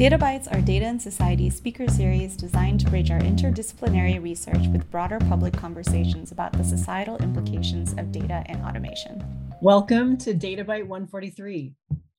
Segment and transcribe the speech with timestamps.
[0.00, 4.90] Data Bites are Data and Society speaker series designed to bridge our interdisciplinary research with
[4.90, 9.22] broader public conversations about the societal implications of data and automation.
[9.60, 11.74] Welcome to Data Bite 143.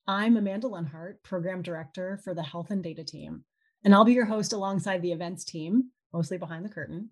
[0.06, 3.46] I'm Amanda Lenhart, Program Director for the Health and Data Team,
[3.84, 7.10] and I'll be your host alongside the events team, mostly behind the curtain,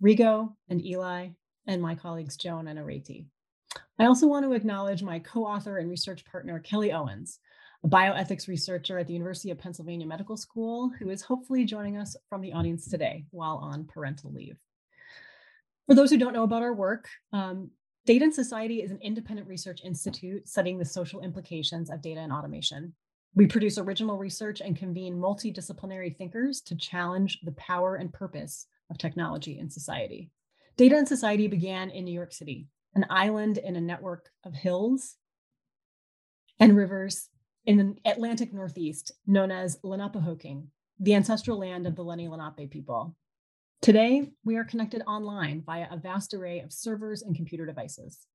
[0.00, 1.30] Rigo and Eli,
[1.66, 3.26] and my colleagues Joan and Areti.
[3.98, 7.40] I also want to acknowledge my co-author and research partner, Kelly Owens,
[7.84, 12.16] a bioethics researcher at the University of Pennsylvania Medical School, who is hopefully joining us
[12.28, 14.56] from the audience today while on parental leave.
[15.88, 17.70] For those who don't know about our work, um,
[18.06, 22.32] Data and Society is an independent research institute studying the social implications of data and
[22.32, 22.94] automation.
[23.34, 28.98] We produce original research and convene multidisciplinary thinkers to challenge the power and purpose of
[28.98, 30.30] technology in society.
[30.76, 35.16] Data and Society began in New York City, an island in a network of hills
[36.60, 37.28] and rivers
[37.64, 40.66] in the Atlantic Northeast, known as Lenapehoking,
[40.98, 43.16] the ancestral land of the Lenni Lenape people.
[43.80, 48.26] Today, we are connected online via a vast array of servers and computer devices.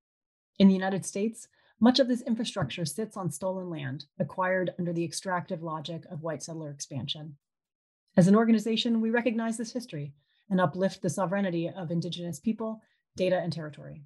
[0.58, 1.48] In the United States,
[1.80, 6.42] much of this infrastructure sits on stolen land acquired under the extractive logic of white
[6.42, 7.36] settler expansion.
[8.16, 10.14] As an organization, we recognize this history
[10.50, 12.80] and uplift the sovereignty of Indigenous people,
[13.16, 14.02] data, and territory.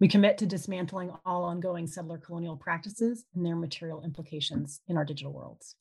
[0.00, 5.04] We commit to dismantling all ongoing settler colonial practices and their material implications in our
[5.04, 5.76] digital worlds.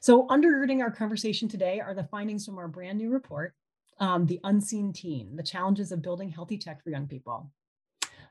[0.00, 3.54] So, undergirding our conversation today are the findings from our brand new report,
[3.98, 7.50] um, The Unseen Teen The Challenges of Building Healthy Tech for Young People.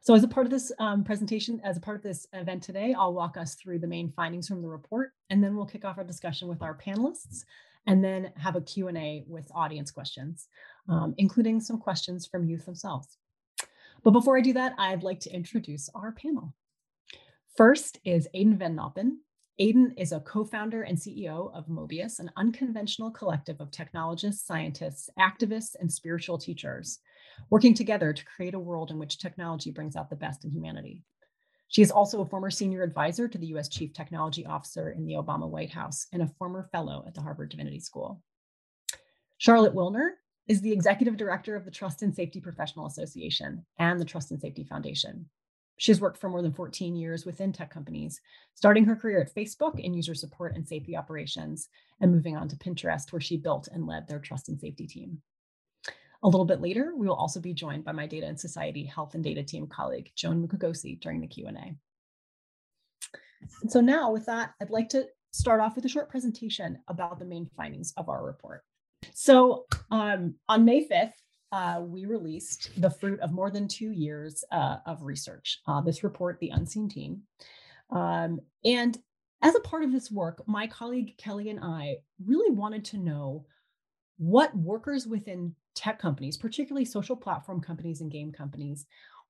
[0.01, 2.93] So, as a part of this um, presentation, as a part of this event today,
[2.93, 5.97] I'll walk us through the main findings from the report, and then we'll kick off
[5.97, 7.45] our discussion with our panelists,
[7.87, 10.47] and then have a Q&A with audience questions,
[10.87, 13.17] um, including some questions from youth themselves.
[14.03, 16.53] But before I do that, I'd like to introduce our panel.
[17.57, 19.17] First is Aden Van Noppen.
[19.57, 25.75] Aden is a co-founder and CEO of Mobius, an unconventional collective of technologists, scientists, activists,
[25.77, 26.99] and spiritual teachers,
[27.49, 31.03] working together to create a world in which technology brings out the best in humanity.
[31.67, 35.15] She is also a former senior advisor to the US Chief Technology Officer in the
[35.15, 38.23] Obama White House and a former fellow at the Harvard Divinity School.
[39.37, 40.11] Charlotte Willner
[40.49, 44.41] is the executive director of the Trust and Safety Professional Association and the Trust and
[44.41, 45.29] Safety Foundation.
[45.77, 48.19] She's worked for more than 14 years within tech companies,
[48.55, 51.69] starting her career at Facebook in user support and safety operations,
[52.01, 55.21] and moving on to Pinterest, where she built and led their trust and safety team.
[56.23, 59.13] A little bit later, we will also be joined by my Data and Society Health
[59.13, 61.75] and Data Team colleague, Joan Mukogosi, during the Q&A.
[63.69, 67.25] So now with that, I'd like to start off with a short presentation about the
[67.25, 68.63] main findings of our report.
[69.13, 71.13] So um, on May 5th,
[71.51, 76.03] uh, we released the fruit of more than two years uh, of research, uh, this
[76.03, 77.23] report, The Unseen Teen.
[77.89, 78.97] Um, and
[79.41, 83.45] as a part of this work, my colleague Kelly and I really wanted to know
[84.17, 88.85] what workers within tech companies, particularly social platform companies and game companies,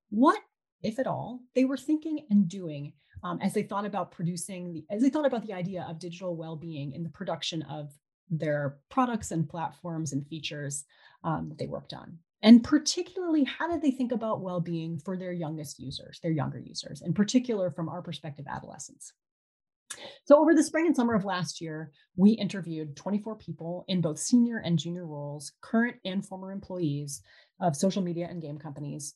[0.09, 0.39] what,
[0.81, 2.93] if at all, they were thinking and doing
[3.23, 6.35] um, as they thought about producing the, as they thought about the idea of digital
[6.35, 7.91] well-being in the production of
[8.29, 10.85] their products and platforms and features
[11.23, 12.19] um, that they worked on.
[12.41, 16.59] And particularly, how did they think about well being for their youngest users, their younger
[16.59, 19.13] users, in particular from our perspective, adolescents?
[20.23, 24.19] So, over the spring and summer of last year, we interviewed 24 people in both
[24.19, 27.21] senior and junior roles, current and former employees
[27.59, 29.15] of social media and game companies.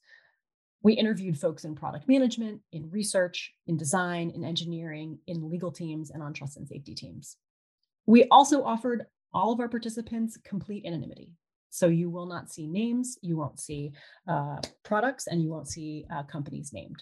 [0.82, 6.12] We interviewed folks in product management, in research, in design, in engineering, in legal teams,
[6.12, 7.38] and on trust and safety teams.
[8.06, 11.32] We also offered all of our participants complete anonymity.
[11.70, 13.94] So you will not see names, you won't see
[14.28, 17.02] uh, products, and you won't see uh, companies named.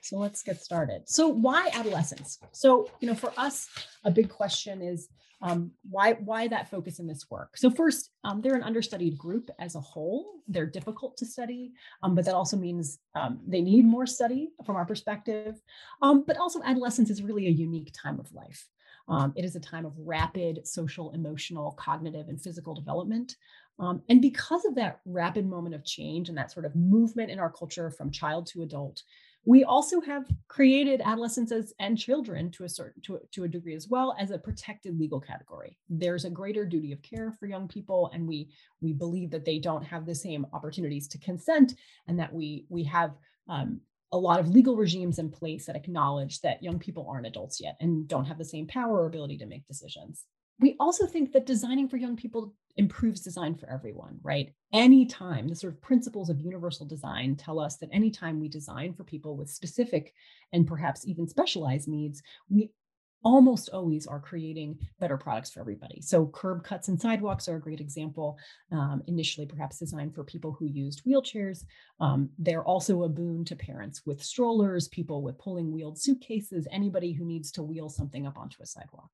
[0.00, 1.08] So let's get started.
[1.08, 2.40] So why adolescents?
[2.50, 3.68] So you know, for us,
[4.04, 5.08] a big question is
[5.42, 7.56] um, why why that focus in this work?
[7.56, 10.42] So first, um, they're an understudied group as a whole.
[10.48, 11.72] They're difficult to study,
[12.02, 15.60] um, but that also means um, they need more study from our perspective.
[16.00, 18.68] Um, but also, adolescence is really a unique time of life.
[19.08, 23.36] Um, it is a time of rapid social, emotional, cognitive, and physical development.
[23.78, 27.38] Um, and because of that rapid moment of change and that sort of movement in
[27.38, 29.02] our culture from child to adult,
[29.44, 33.88] we also have created adolescents and children to a certain to, to a degree as
[33.88, 35.76] well as a protected legal category.
[35.88, 38.50] There's a greater duty of care for young people, and we
[38.80, 41.74] we believe that they don't have the same opportunities to consent,
[42.06, 43.14] and that we we have
[43.48, 43.80] um,
[44.12, 47.76] a lot of legal regimes in place that acknowledge that young people aren't adults yet
[47.80, 50.26] and don't have the same power or ability to make decisions.
[50.60, 54.52] We also think that designing for young people improves design for everyone, right?
[54.72, 59.04] Anytime the sort of principles of universal design tell us that anytime we design for
[59.04, 60.14] people with specific
[60.52, 62.70] and perhaps even specialized needs, we
[63.24, 66.00] almost always are creating better products for everybody.
[66.00, 68.38] So curb cuts and sidewalks are a great example.
[68.70, 71.64] Um, initially, perhaps designed for people who used wheelchairs.
[72.00, 77.12] Um, they're also a boon to parents with strollers, people with pulling wheeled suitcases, anybody
[77.12, 79.10] who needs to wheel something up onto a sidewalk.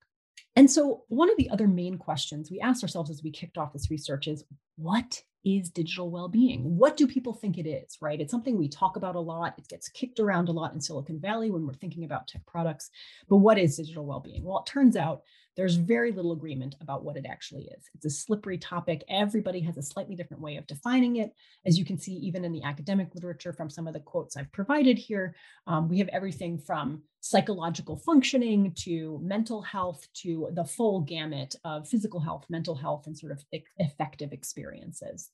[0.59, 3.73] And so, one of the other main questions we asked ourselves as we kicked off
[3.73, 4.43] this research is
[4.75, 6.77] what is digital well-being?
[6.77, 8.21] What do people think it is, right?
[8.21, 9.55] It's something we talk about a lot.
[9.57, 12.91] It gets kicked around a lot in Silicon Valley when we're thinking about tech products.
[13.29, 14.43] But what is digital well-being?
[14.43, 15.23] Well, it turns out
[15.59, 17.91] there's very little agreement about what it actually is.
[17.93, 19.03] It's a slippery topic.
[19.11, 21.35] Everybody has a slightly different way of defining it.
[21.67, 24.53] As you can see, even in the academic literature from some of the quotes I've
[24.53, 25.35] provided here,
[25.67, 31.89] um, we have everything from psychological functioning to mental health to the full gamut of
[31.89, 33.43] physical health, mental health, and sort of
[33.79, 35.31] effective experiences.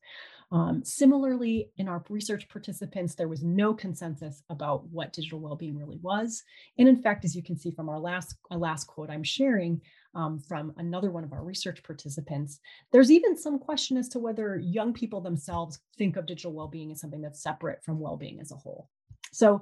[0.54, 5.98] Um, similarly, in our research participants, there was no consensus about what digital well-being really
[6.00, 6.44] was.
[6.78, 9.80] And in fact, as you can see from our last, our last quote I'm sharing,
[10.14, 12.60] um, from another one of our research participants.
[12.92, 17.00] There's even some question as to whether young people themselves think of digital well-being as
[17.00, 18.88] something that's separate from well-being as a whole.
[19.32, 19.60] So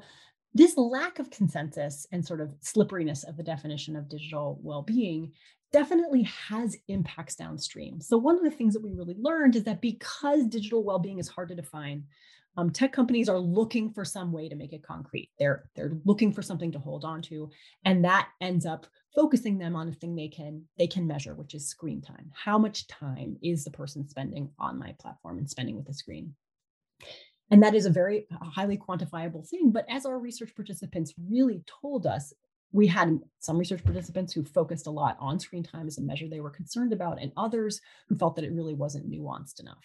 [0.55, 5.33] this lack of consensus and sort of slipperiness of the definition of digital well-being
[5.73, 8.01] definitely has impacts downstream.
[8.01, 11.29] So one of the things that we really learned is that because digital well-being is
[11.29, 12.05] hard to define,
[12.57, 15.31] um, tech companies are looking for some way to make it concrete.
[15.39, 17.51] They're they're looking for something to hold on to,
[17.85, 21.55] and that ends up focusing them on a thing they can they can measure, which
[21.55, 22.31] is screen time.
[22.35, 26.35] How much time is the person spending on my platform and spending with the screen?
[27.53, 29.71] And that is a very highly quantifiable thing.
[29.71, 32.33] But as our research participants really told us,
[32.73, 36.27] we had some research participants who focused a lot on screen time as a measure
[36.29, 39.85] they were concerned about, and others who felt that it really wasn't nuanced enough.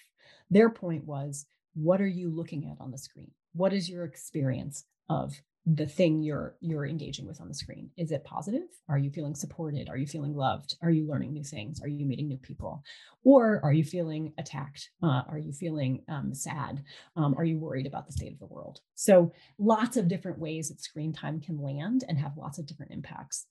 [0.49, 3.31] Their point was what are you looking at on the screen?
[3.53, 5.39] What is your experience of
[5.75, 7.89] the thing you're you're engaging with on the screen.
[7.97, 8.69] Is it positive?
[8.87, 9.89] Are you feeling supported?
[9.89, 10.77] Are you feeling loved?
[10.81, 11.81] Are you learning new things?
[11.81, 12.83] Are you meeting new people?
[13.25, 14.89] Or are you feeling attacked?
[15.03, 16.83] Uh, are you feeling um, sad?
[17.17, 18.79] Um, are you worried about the state of the world?
[18.95, 22.93] So lots of different ways that screen time can land and have lots of different
[22.93, 23.45] impacts.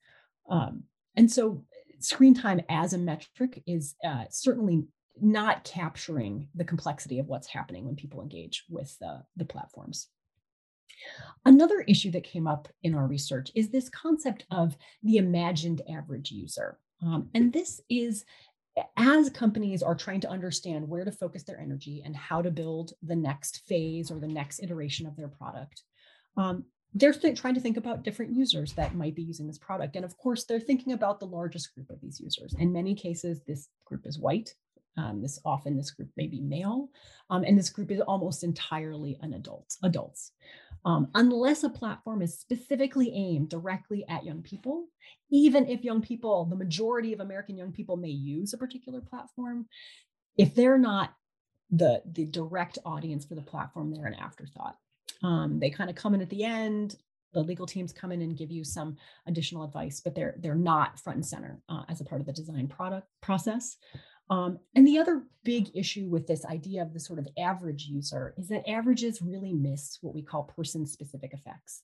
[0.48, 0.84] Um,
[1.16, 1.64] and so
[1.98, 4.86] screen time as a metric is uh, certainly
[5.20, 10.08] not capturing the complexity of what's happening when people engage with uh, the platforms
[11.44, 16.30] Another issue that came up in our research is this concept of the imagined average
[16.30, 16.78] user.
[17.02, 18.24] Um, and this is
[18.96, 22.92] as companies are trying to understand where to focus their energy and how to build
[23.02, 25.82] the next phase or the next iteration of their product,
[26.36, 26.64] um,
[26.94, 29.96] they're th- trying to think about different users that might be using this product.
[29.96, 32.54] And of course, they're thinking about the largest group of these users.
[32.58, 34.54] In many cases, this group is white.
[34.96, 36.88] Um, this often this group may be male,
[37.30, 40.32] um, and this group is almost entirely an adult adults.
[40.84, 44.86] Um, unless a platform is specifically aimed directly at young people,
[45.30, 49.66] even if young people, the majority of American young people may use a particular platform,
[50.38, 51.14] if they're not
[51.70, 54.76] the the direct audience for the platform, they're an afterthought.
[55.22, 56.96] Um, they kind of come in at the end.
[57.32, 58.96] The legal teams come in and give you some
[59.26, 62.32] additional advice, but they're they're not front and center uh, as a part of the
[62.32, 63.76] design product process.
[64.28, 68.34] Um, and the other big issue with this idea of the sort of average user
[68.36, 71.82] is that averages really miss what we call person specific effects.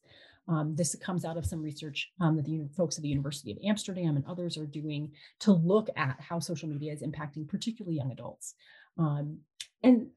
[0.49, 3.59] Um, this comes out of some research um, that the folks at the University of
[3.65, 8.11] Amsterdam and others are doing to look at how social media is impacting particularly young
[8.11, 8.55] adults.
[8.99, 9.39] Um,
[9.85, 10.09] and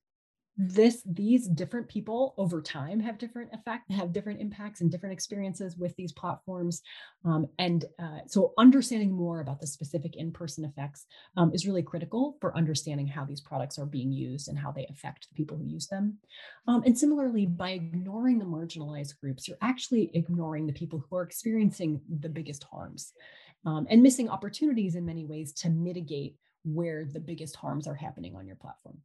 [0.57, 5.75] this these different people over time have different effect have different impacts and different experiences
[5.75, 6.81] with these platforms
[7.25, 12.37] um, and uh, so understanding more about the specific in-person effects um, is really critical
[12.39, 15.65] for understanding how these products are being used and how they affect the people who
[15.65, 16.17] use them.
[16.67, 21.23] Um, and similarly by ignoring the marginalized groups you're actually ignoring the people who are
[21.23, 23.11] experiencing the biggest harms
[23.65, 28.35] um, and missing opportunities in many ways to mitigate where the biggest harms are happening
[28.35, 28.97] on your platform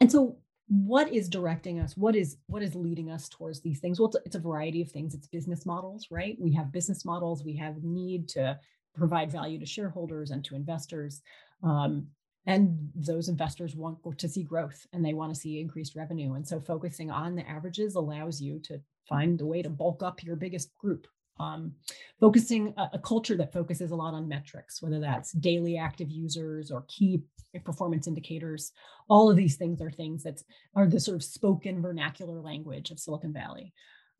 [0.00, 0.36] and so
[0.68, 1.96] what is directing us?
[1.96, 3.98] What is what is leading us towards these things?
[3.98, 5.14] Well it's a, it's a, variety of things.
[5.14, 6.36] It's business models right?
[6.40, 7.44] We have business models.
[7.44, 8.58] We have need to
[8.94, 11.22] provide value to shareholders and to investors
[11.62, 12.06] um,
[12.46, 16.34] and those investors want to see growth and they want to see increased revenue.
[16.34, 20.22] And so focusing on the averages allows you to find a way to bulk up
[20.22, 21.06] your biggest group
[21.40, 21.72] um,
[22.20, 26.70] focusing a, a, culture that focuses a lot on metrics, whether that's daily active users
[26.70, 27.22] or key
[27.64, 28.72] performance indicators.
[29.08, 30.42] All of these things are things that
[30.76, 33.72] are the sort of spoken vernacular language of Silicon Valley.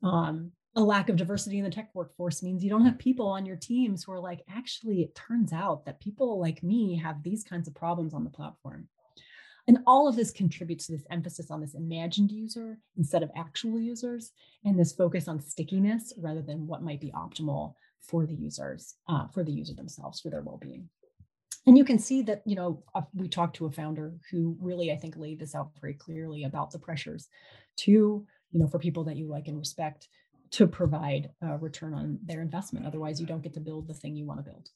[0.03, 3.45] Um, a lack of diversity in the tech workforce means you don't have people on
[3.45, 7.45] your teams who are like, actually, it turns out that people like me have these
[7.45, 8.89] kinds of problems on the platform.
[9.71, 13.79] And all of this contributes to this emphasis on this imagined user instead of actual
[13.79, 14.33] users,
[14.65, 19.29] and this focus on stickiness rather than what might be optimal for the users, uh,
[19.29, 20.89] for the user themselves, for their well-being.
[21.69, 22.83] And you can see that, you know,
[23.15, 26.73] we talked to a founder who really, I think, laid this out very clearly about
[26.73, 27.29] the pressures
[27.77, 28.27] to, you
[28.59, 30.09] know, for people that you like and respect
[30.51, 32.87] to provide a return on their investment.
[32.87, 34.69] Otherwise, you don't get to build the thing you want to build.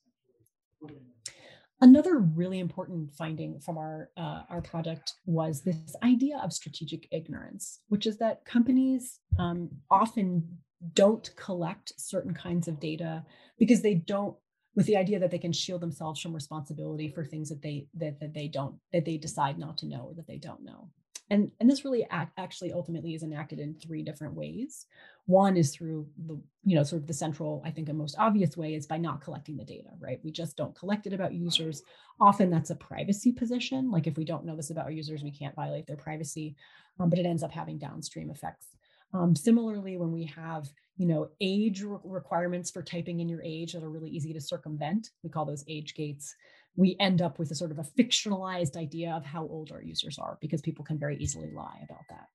[1.80, 7.80] Another really important finding from our uh, our project was this idea of strategic ignorance,
[7.88, 10.58] which is that companies um, often
[10.92, 13.24] don't collect certain kinds of data
[13.58, 14.36] because they don't
[14.76, 18.20] with the idea that they can shield themselves from responsibility for things that they that,
[18.20, 20.90] that they don't that they decide not to know or that they don't know
[21.30, 24.86] and and this really act, actually ultimately is enacted in three different ways.
[25.26, 28.56] One is through the you know sort of the central i think the most obvious
[28.56, 30.20] way is by not collecting the data right?
[30.22, 31.82] We just don't collect it about users.
[32.20, 33.90] Often that's a privacy position.
[33.90, 36.56] Like if we don't know this about our users we can't violate their privacy
[37.00, 38.68] um, but it ends up having downstream effects.
[39.12, 43.72] Um, similarly, when we have you know age re- requirements for typing in your age
[43.72, 46.34] that are really easy to circumvent, we call those age gates.
[46.76, 50.18] We end up with a sort of a fictionalized idea of how old our users
[50.18, 52.28] are because people can very easily lie about that.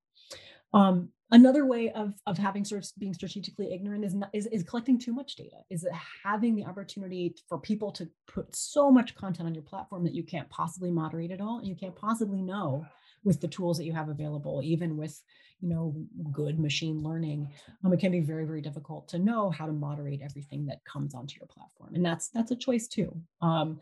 [0.72, 4.64] Um, another way of, of having sort of being strategically ignorant is, not, is, is
[4.64, 5.88] collecting too much data, is
[6.24, 10.24] having the opportunity for people to put so much content on your platform that you
[10.24, 12.86] can't possibly moderate it all and you can't possibly know
[13.24, 15.22] with the tools that you have available, even with
[15.62, 15.94] you know
[16.32, 17.50] good machine learning,
[17.84, 21.14] um, it can be very very difficult to know how to moderate everything that comes
[21.14, 23.14] onto your platform, and that's that's a choice too.
[23.42, 23.80] Um,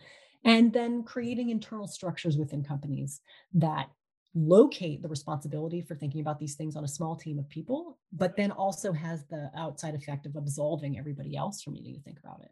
[0.48, 3.20] and then creating internal structures within companies
[3.54, 3.90] that
[4.34, 8.36] locate the responsibility for thinking about these things on a small team of people, but
[8.38, 12.40] then also has the outside effect of absolving everybody else from needing to think about
[12.42, 12.52] it.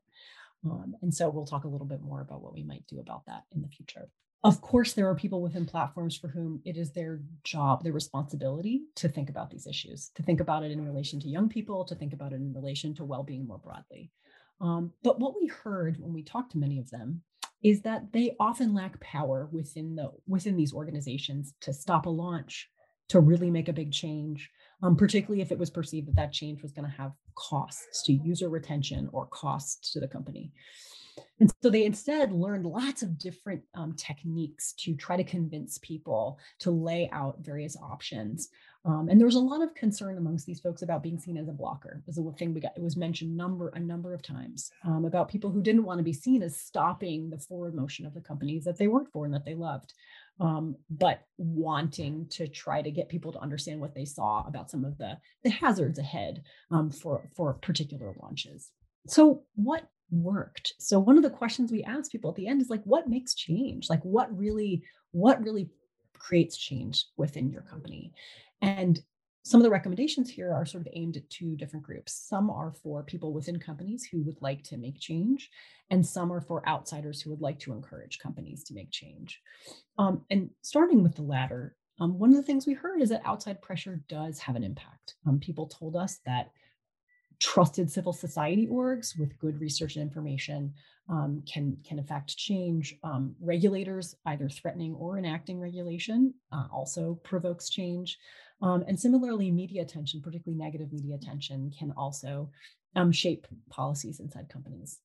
[0.65, 3.25] Um, and so we'll talk a little bit more about what we might do about
[3.27, 4.09] that in the future.
[4.43, 8.83] Of course, there are people within platforms for whom it is their job, their responsibility
[8.95, 11.95] to think about these issues, to think about it in relation to young people, to
[11.95, 14.11] think about it in relation to well being more broadly.
[14.61, 17.21] Um, but what we heard when we talked to many of them
[17.65, 22.69] is that they often lack power within the within these organizations to stop a launch,
[23.09, 24.51] to really make a big change,
[24.83, 28.13] um, particularly if it was perceived that that change was going to have costs to
[28.13, 30.51] user retention or costs to the company.
[31.39, 36.37] And so they instead learned lots of different um, techniques to try to convince people
[36.59, 38.49] to lay out various options.
[38.85, 41.47] Um, and there was a lot of concern amongst these folks about being seen as
[41.47, 42.03] a blocker.
[42.05, 42.77] Was a thing we got.
[42.77, 46.03] It was mentioned number a number of times um, about people who didn't want to
[46.03, 49.33] be seen as stopping the forward motion of the companies that they worked for and
[49.33, 49.93] that they loved,
[50.39, 54.85] um, but wanting to try to get people to understand what they saw about some
[54.85, 58.71] of the the hazards ahead um, for for particular launches.
[59.07, 60.73] So, what worked.
[60.77, 63.33] So one of the questions we ask people at the end is like, what makes
[63.33, 63.89] change?
[63.89, 65.69] Like what really, what really
[66.25, 68.13] creates change within your company?
[68.61, 68.99] And
[69.43, 72.13] some of the recommendations here are sort of aimed at two different groups.
[72.27, 75.51] Some are for people within companies who would like to make change,
[75.91, 79.39] and some are for outsiders who would like to encourage companies to make change.
[79.99, 83.21] Um, and starting with the latter, um, one of the things we heard is that
[83.23, 85.13] outside pressure does have an impact.
[85.27, 86.49] Um, people told us that
[87.53, 90.73] trusted civil society orgs with good research and information
[91.09, 92.95] um, can can affect change.
[93.03, 98.17] Um, regulators either threatening or enacting regulation uh, also provokes change.
[98.61, 102.49] Um, and similarly, media attention, particularly negative media attention, can also
[102.95, 105.01] um, shape policies inside companies.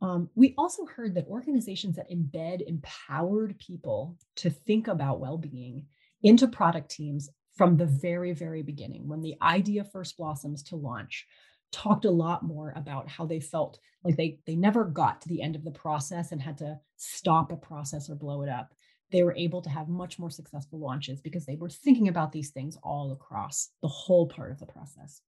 [0.00, 5.86] Um, we also heard that organizations that embed empowered people to think about well-being
[6.22, 11.26] into product teams from the very, very beginning, when the idea first blossoms to launch,
[11.72, 15.42] talked a lot more about how they felt like they they never got to the
[15.42, 18.72] end of the process and had to stop a process or blow it up.
[19.12, 22.50] They were able to have much more successful launches because they were thinking about these
[22.50, 25.20] things all across the whole part of the process.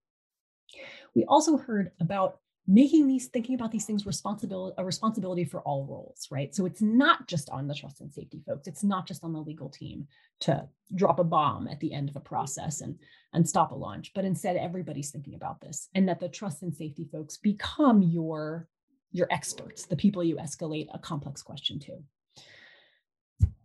[1.14, 5.84] We also heard about making these thinking about these things responsibility a responsibility for all
[5.86, 6.54] roles right?
[6.54, 8.68] So it's not just on the trust and safety folks.
[8.68, 10.06] It's not just on the legal team
[10.40, 12.98] to drop a bomb at the end of a process and
[13.32, 16.74] and stop a launch but instead everybody's thinking about this and that the trust and
[16.74, 18.68] safety folks become your
[19.10, 21.92] your experts the people you escalate a complex question to.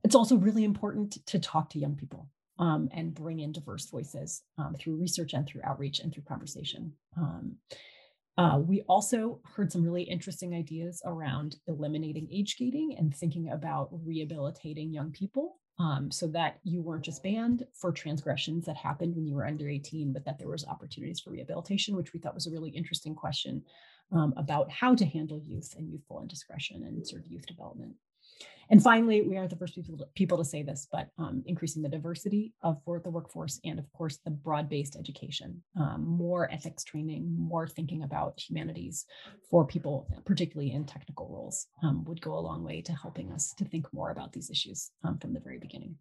[0.04, 4.44] It's also really important to talk to young people um, and bring in diverse voices
[4.58, 7.56] um, through research and through outreach and through conversation um,
[8.38, 13.90] uh, we also heard some really interesting ideas around eliminating age gating and thinking about
[13.92, 19.26] rehabilitating young people um, so that you weren't just banned for transgressions that happened when
[19.26, 22.48] you were under 18, but that there was opportunities for rehabilitation, which we thought was
[22.48, 23.64] a really interesting question
[24.12, 27.94] um, about how to handle youth and youthful indiscretion and sort of youth development.
[28.70, 31.82] And finally, we aren't the first people to, people to say this, but um, increasing
[31.82, 36.84] the diversity of for the workforce and, of course, the broad-based education, um, more ethics
[36.84, 39.06] training, more thinking about humanities
[39.50, 43.54] for people, particularly in technical roles, um, would go a long way to helping us
[43.58, 45.96] to think more about these issues um, from the very beginning.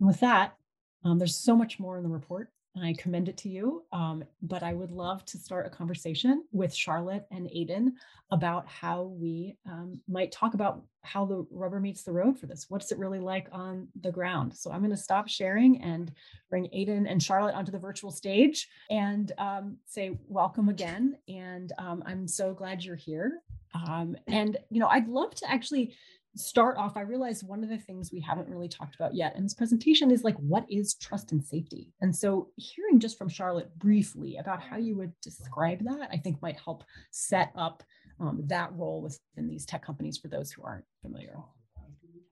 [0.00, 0.56] And with that,
[1.04, 2.50] um, there's so much more in the report.
[2.82, 3.84] I commend it to you.
[3.92, 7.94] Um, but I would love to start a conversation with Charlotte and Aden
[8.30, 12.66] about how we um, might talk about how the rubber meets the road for this.
[12.68, 14.56] What's it really like on the ground?
[14.56, 16.10] So I'm going to stop sharing and
[16.50, 21.16] bring Aden and Charlotte onto the virtual stage and um, say welcome again.
[21.28, 23.40] And um, I'm so glad you're here.
[23.74, 25.94] Um, and you know, I'd love to actually
[26.36, 29.42] start off, I realized one of the things we haven't really talked about yet in
[29.42, 31.92] this presentation is like, what is trust and safety?
[32.00, 36.42] And so hearing just from Charlotte briefly about how you would describe that, I think
[36.42, 37.82] might help set up
[38.20, 41.36] um, that role within these tech companies for those who aren't familiar.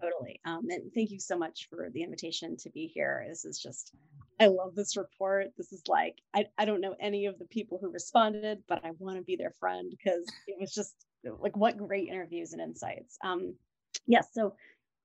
[0.01, 0.41] Totally.
[0.45, 3.25] Um, and thank you so much for the invitation to be here.
[3.29, 3.93] This is just,
[4.41, 5.49] I love this report.
[5.57, 8.91] This is like, I, I don't know any of the people who responded, but I
[8.99, 10.95] want to be their friend because it was just
[11.39, 13.17] like what great interviews and insights.
[13.25, 13.55] Um,
[14.07, 14.29] Yes.
[14.33, 14.55] So,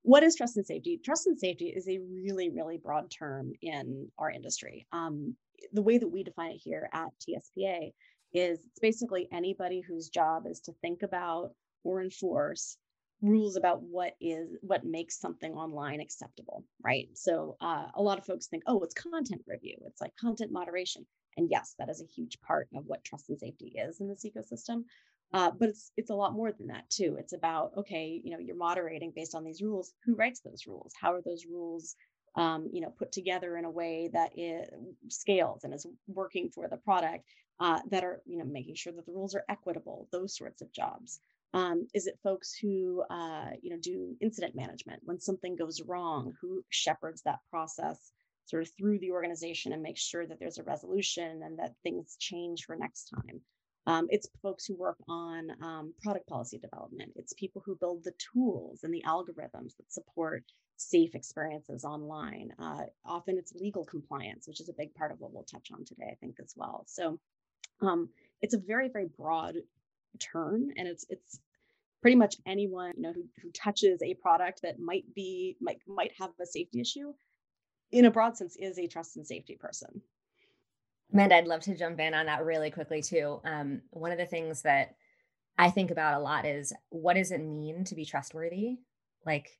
[0.02, 1.00] what is trust and safety?
[1.04, 4.86] Trust and safety is a really, really broad term in our industry.
[4.92, 5.36] Um,
[5.72, 7.92] the way that we define it here at TSPA
[8.32, 11.50] is it's basically anybody whose job is to think about
[11.84, 12.76] or enforce
[13.20, 18.24] rules about what is what makes something online acceptable right so uh, a lot of
[18.24, 21.04] folks think oh it's content review it's like content moderation
[21.36, 24.24] and yes that is a huge part of what trust and safety is in this
[24.24, 24.84] ecosystem
[25.32, 27.16] uh, but it's it's a lot more than that too.
[27.18, 29.92] It's about okay, you know, you're moderating based on these rules.
[30.04, 30.92] Who writes those rules?
[30.98, 31.96] How are those rules,
[32.34, 34.70] um, you know, put together in a way that it
[35.08, 37.24] scales and is working for the product?
[37.60, 40.08] Uh, that are you know making sure that the rules are equitable.
[40.12, 41.20] Those sorts of jobs.
[41.54, 46.32] Um, is it folks who uh, you know do incident management when something goes wrong?
[46.40, 48.12] Who shepherds that process
[48.46, 52.16] sort of through the organization and makes sure that there's a resolution and that things
[52.18, 53.42] change for next time?
[53.88, 57.12] Um, it's folks who work on um, product policy development.
[57.16, 60.44] It's people who build the tools and the algorithms that support
[60.76, 62.50] safe experiences online.
[62.58, 65.86] Uh, often it's legal compliance, which is a big part of what we'll touch on
[65.86, 66.84] today, I think, as well.
[66.86, 67.18] So
[67.80, 68.10] um,
[68.42, 69.54] it's a very, very broad
[70.18, 71.40] term, and it's it's
[72.02, 76.12] pretty much anyone you know who, who touches a product that might be might might
[76.18, 77.14] have a safety issue
[77.90, 80.02] in a broad sense is a trust and safety person
[81.12, 83.40] Amanda, I'd love to jump in on that really quickly too.
[83.44, 84.94] Um, one of the things that
[85.56, 88.78] I think about a lot is what does it mean to be trustworthy?
[89.24, 89.58] Like,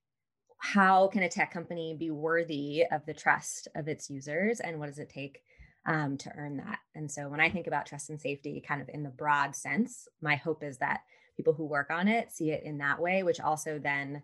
[0.59, 4.87] how can a tech company be worthy of the trust of its users, and what
[4.87, 5.43] does it take
[5.87, 6.79] um, to earn that?
[6.95, 10.09] And so, when I think about trust and safety, kind of in the broad sense,
[10.21, 11.01] my hope is that
[11.37, 14.23] people who work on it see it in that way, which also then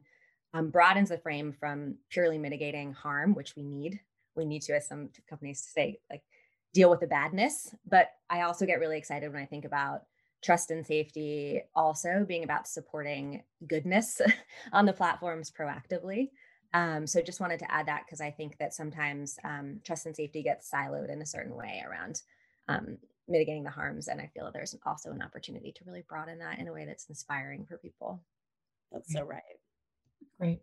[0.53, 4.01] um, broadens the frame from purely mitigating harm, which we need.
[4.37, 6.23] We need to, as some companies say, like
[6.75, 7.75] deal with the badness.
[7.89, 10.03] But I also get really excited when I think about
[10.43, 14.21] trust and safety also being about supporting goodness
[14.73, 16.29] on the platforms proactively.
[16.75, 20.15] Um, so just wanted to add that because I think that sometimes um, trust and
[20.15, 22.21] safety gets siloed in a certain way around
[22.69, 24.09] um, mitigating the harms.
[24.09, 27.09] And I feel there's also an opportunity to really broaden that in a way that's
[27.09, 28.21] inspiring for people.
[28.93, 29.43] That's so right.
[30.39, 30.61] Great.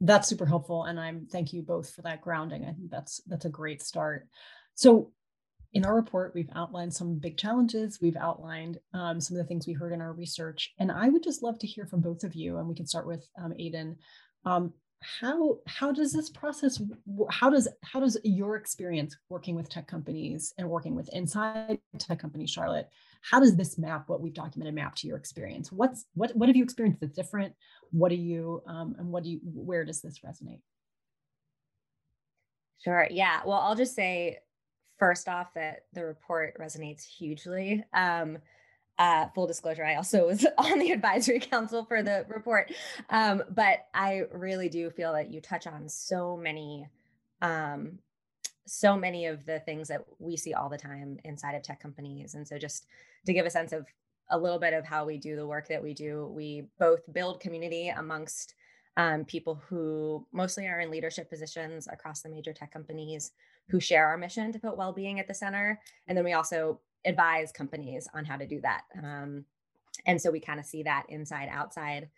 [0.00, 0.84] That's super helpful.
[0.84, 2.64] And I'm thank you both for that grounding.
[2.64, 4.28] I think that's that's a great start.
[4.76, 5.10] So
[5.72, 7.98] in our report, we've outlined some big challenges.
[8.00, 10.72] We've outlined um, some of the things we heard in our research.
[10.78, 13.06] And I would just love to hear from both of you, and we can start
[13.06, 13.96] with um, Aden.
[14.44, 16.80] Um, how how does this process
[17.30, 22.18] how does how does your experience working with tech companies and working with inside tech
[22.18, 22.88] companies charlotte
[23.20, 26.56] how does this map what we've documented map to your experience what's what what have
[26.56, 27.54] you experienced that's different
[27.90, 30.60] what do you um, and what do you where does this resonate
[32.82, 34.38] sure yeah well i'll just say
[34.98, 37.84] first off that the report resonates hugely.
[37.92, 38.38] Um,
[38.98, 42.72] uh, full disclosure, I also was on the advisory council for the report.
[43.10, 46.88] Um, but I really do feel that you touch on so many,
[47.42, 47.98] um,
[48.66, 52.34] so many of the things that we see all the time inside of tech companies.
[52.34, 52.86] And so just
[53.26, 53.86] to give a sense of
[54.30, 57.40] a little bit of how we do the work that we do, we both build
[57.40, 58.54] community amongst
[58.96, 63.32] um, people who mostly are in leadership positions across the major tech companies
[63.68, 65.80] who share our mission to put well-being at the center.
[66.06, 68.82] And then we also advise companies on how to do that.
[69.02, 69.44] Um,
[70.06, 72.08] and so we kind of see that inside outside.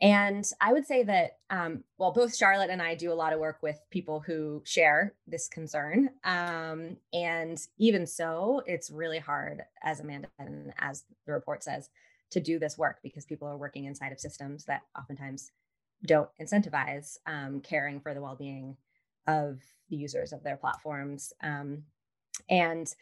[0.00, 3.38] And i would say that um, well both charlotte and i do a lot of
[3.38, 6.10] work with people who share this concern.
[6.24, 11.88] Um, and even so it's really hard as amanda and as the report says
[12.30, 15.52] to do this work because people are working inside of systems that oftentimes
[16.06, 18.76] don't incentivize um, caring for the well-being
[19.26, 21.82] of the users of their platforms um,
[22.48, 22.94] and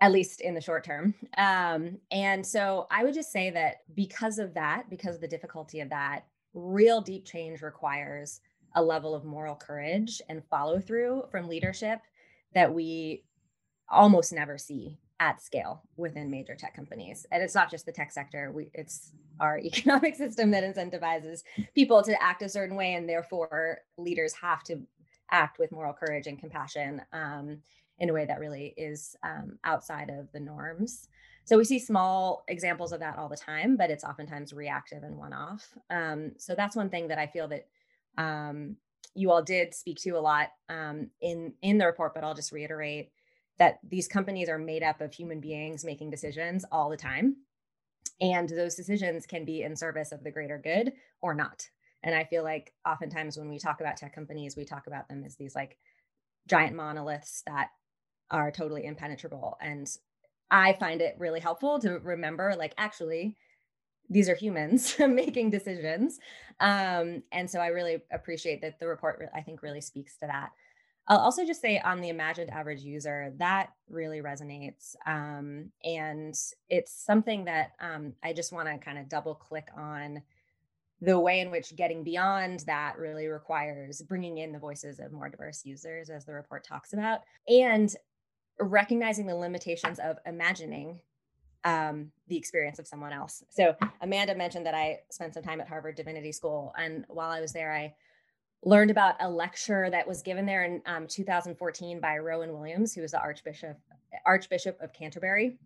[0.00, 1.14] at least in the short term.
[1.38, 5.80] Um, and so i would just say that because of that because of the difficulty
[5.80, 8.40] of that real deep change requires
[8.74, 12.00] a level of moral courage and follow through from leadership
[12.54, 13.24] that we
[13.88, 17.24] almost never see at scale within major tech companies.
[17.30, 21.44] And it's not just the tech sector, we, it's our economic system that incentivizes
[21.76, 22.94] people to act a certain way.
[22.94, 24.80] And therefore, leaders have to
[25.30, 27.58] act with moral courage and compassion um,
[28.00, 31.08] in a way that really is um, outside of the norms.
[31.44, 35.16] So we see small examples of that all the time, but it's oftentimes reactive and
[35.16, 35.68] one off.
[35.88, 37.68] Um, so that's one thing that I feel that
[38.18, 38.76] um,
[39.14, 42.50] you all did speak to a lot um, in in the report, but I'll just
[42.50, 43.12] reiterate
[43.62, 47.36] that these companies are made up of human beings making decisions all the time.
[48.20, 51.68] And those decisions can be in service of the greater good or not.
[52.02, 55.22] And I feel like oftentimes when we talk about tech companies, we talk about them
[55.24, 55.78] as these like
[56.48, 57.68] giant monoliths that
[58.32, 59.56] are totally impenetrable.
[59.60, 59.88] And
[60.50, 63.36] I find it really helpful to remember like, actually,
[64.10, 66.18] these are humans making decisions.
[66.58, 70.50] Um, and so I really appreciate that the report, I think, really speaks to that.
[71.08, 74.94] I'll also just say on the imagined average user, that really resonates.
[75.06, 76.34] Um, and
[76.70, 80.22] it's something that um, I just want to kind of double click on
[81.00, 85.28] the way in which getting beyond that really requires bringing in the voices of more
[85.28, 87.96] diverse users, as the report talks about, and
[88.60, 91.00] recognizing the limitations of imagining
[91.64, 93.42] um, the experience of someone else.
[93.50, 96.72] So, Amanda mentioned that I spent some time at Harvard Divinity School.
[96.78, 97.94] And while I was there, I
[98.64, 103.02] learned about a lecture that was given there in um, 2014 by Rowan Williams, who
[103.02, 103.76] was the Archbishop
[104.26, 105.56] Archbishop of Canterbury,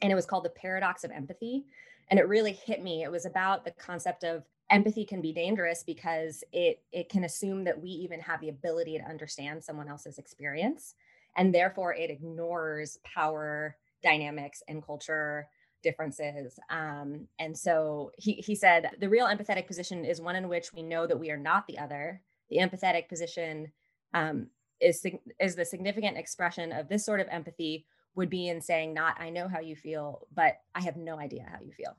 [0.00, 1.64] and it was called the Paradox of Empathy.
[2.08, 3.04] And it really hit me.
[3.04, 7.64] It was about the concept of empathy can be dangerous because it it can assume
[7.64, 10.94] that we even have the ability to understand someone else's experience,
[11.36, 15.48] and therefore it ignores power dynamics and culture
[15.82, 16.58] differences.
[16.70, 20.82] Um, and so he, he said the real empathetic position is one in which we
[20.82, 22.20] know that we are not the other
[22.52, 23.72] the empathetic position
[24.14, 24.48] um,
[24.80, 25.04] is
[25.40, 29.30] is the significant expression of this sort of empathy would be in saying not i
[29.30, 31.96] know how you feel but i have no idea how you feel.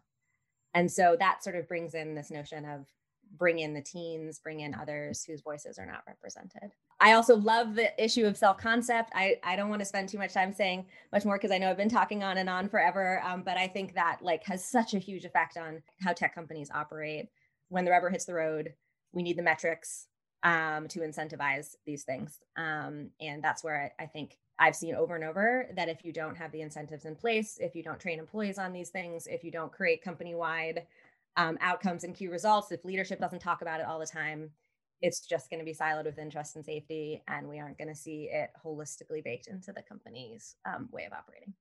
[0.75, 2.87] And so that sort of brings in this notion of
[3.37, 6.71] bring in the teens bring in others whose voices are not represented.
[6.99, 9.11] I also love the issue of self-concept.
[9.15, 11.69] I, I don't want to spend too much time saying much more because i know
[11.71, 14.93] i've been talking on and on forever um, but i think that like has such
[14.93, 17.29] a huge effect on how tech companies operate.
[17.69, 18.73] When the rubber hits the road
[19.13, 20.07] we need the metrics
[20.43, 22.39] um, to incentivize these things.
[22.57, 26.11] Um, and that's where I, I, think I've seen over and over that if you
[26.11, 29.43] don't have the incentives in place, if you don't train employees on these things, if
[29.43, 30.85] you don't create company wide
[31.37, 34.51] um, outcomes and key results, if leadership doesn't talk about it all the time,
[35.01, 37.95] it's just going to be siloed within trust and safety, and we aren't going to
[37.95, 41.53] see it holistically baked into the company's um, way of operating.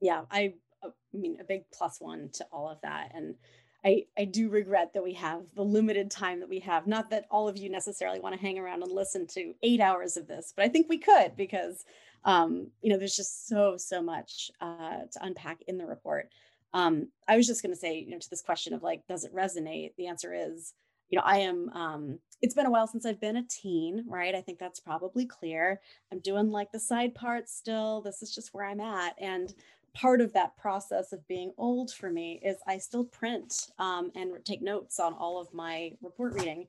[0.00, 3.12] Yeah, I, I mean, a big plus one to all of that.
[3.14, 3.36] And
[3.84, 6.86] I, I do regret that we have the limited time that we have.
[6.86, 10.16] Not that all of you necessarily want to hang around and listen to eight hours
[10.16, 11.84] of this, but I think we could because,
[12.24, 16.28] um, you know, there's just so, so much uh, to unpack in the report.
[16.72, 19.24] Um, I was just going to say, you know, to this question of like, does
[19.24, 19.92] it resonate?
[19.96, 20.74] The answer is,
[21.10, 24.34] you know, I am, um, it's been a while since I've been a teen, right?
[24.34, 25.80] I think that's probably clear.
[26.10, 28.00] I'm doing like the side parts still.
[28.00, 29.14] This is just where I'm at.
[29.18, 29.52] And
[29.94, 34.32] part of that process of being old for me is I still print um, and
[34.44, 36.66] take notes on all of my report reading.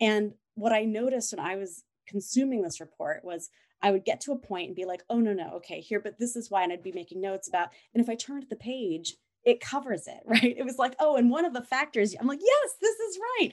[0.00, 3.50] And what I noticed when I was consuming this report was
[3.82, 6.18] I would get to a point and be like, oh, no, no, okay, here, but
[6.18, 6.62] this is why.
[6.62, 10.20] And I'd be making notes about, and if I turned the page, it covers it,
[10.24, 10.54] right?
[10.56, 13.52] It was like, oh, and one of the factors, I'm like, yes, this is right.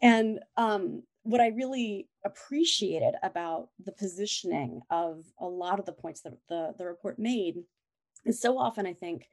[0.00, 6.20] And um, what I really appreciated about the positioning of a lot of the points
[6.22, 7.64] that the, the report made
[8.24, 9.28] and so often, I think,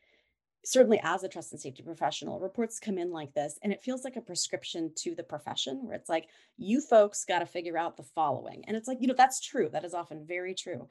[0.63, 4.04] certainly as a trust and safety professional, reports come in like this, and it feels
[4.04, 6.27] like a prescription to the profession where it's like,
[6.58, 8.63] you folks got to figure out the following.
[8.67, 9.69] And it's like, you know, that's true.
[9.71, 10.88] That is often very true.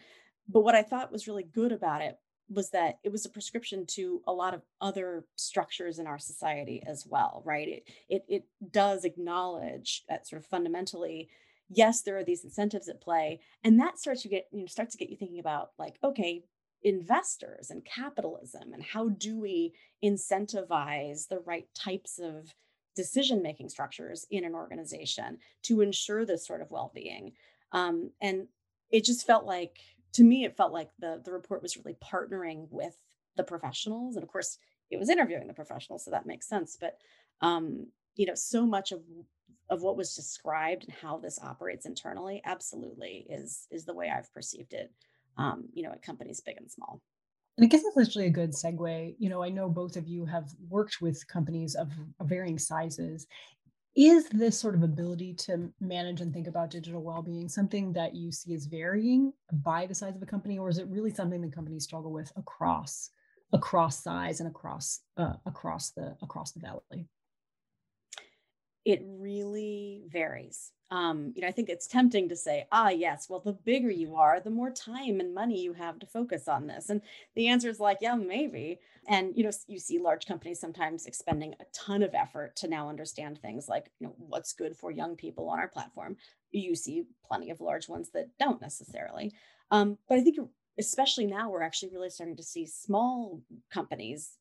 [0.49, 3.87] But what I thought was really good about it was that it was a prescription
[3.87, 7.69] to a lot of other structures in our society as well, right?
[7.69, 11.29] It it, it does acknowledge that sort of fundamentally
[11.73, 14.93] yes there are these incentives at play and that starts you get you know starts
[14.93, 16.43] to get you thinking about like okay
[16.83, 19.73] investors and capitalism and how do we
[20.05, 22.55] incentivize the right types of
[22.97, 27.33] decision making structures in an organization to ensure this sort of well-being
[27.73, 28.47] um, and
[28.91, 29.79] it just felt like
[30.13, 32.97] to me it felt like the the report was really partnering with
[33.37, 34.59] the professionals and of course
[34.91, 36.77] it was interviewing the professionals, so that makes sense.
[36.79, 36.99] But
[37.41, 39.01] um, you know, so much of
[39.69, 44.33] of what was described and how this operates internally, absolutely is is the way I've
[44.35, 44.93] perceived it.
[45.41, 47.01] Um, you know, at companies big and small.
[47.57, 49.15] And I guess that's actually a good segue.
[49.19, 51.89] You know, I know both of you have worked with companies of,
[52.21, 53.27] of varying sizes.
[53.97, 58.31] Is this sort of ability to manage and think about digital well-being something that you
[58.31, 61.55] see as varying by the size of a company, or is it really something that
[61.55, 63.11] companies struggle with across
[63.53, 67.09] across size and across uh, across the across the valley?
[68.85, 70.71] It really varies.
[70.91, 74.17] Um, you know, I think it's tempting to say, ah, yes, well, the bigger you
[74.17, 76.91] are, the more time and money you have to focus on this.
[76.91, 77.01] And
[77.37, 78.81] the answer is like, yeah, maybe.
[79.07, 82.89] And, you know, you see large companies sometimes expending a ton of effort to now
[82.89, 86.17] understand things like, you know, what's good for young people on our platform.
[86.51, 89.33] You see plenty of large ones that don't necessarily.
[89.71, 90.39] Um, but I think,
[90.77, 94.39] especially now, we're actually really starting to see small companies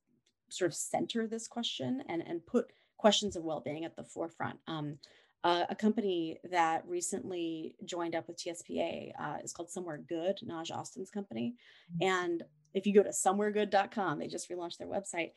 [0.50, 4.58] sort of center this question and, and put questions of well-being at the forefront.
[4.68, 4.98] Um,
[5.44, 10.72] uh, a company that recently joined up with TSPA uh, is called Somewhere Good, Naj
[10.72, 11.56] Austin's company.
[11.94, 12.10] Mm-hmm.
[12.10, 15.32] And if you go to somewheregood.com, they just relaunched their website.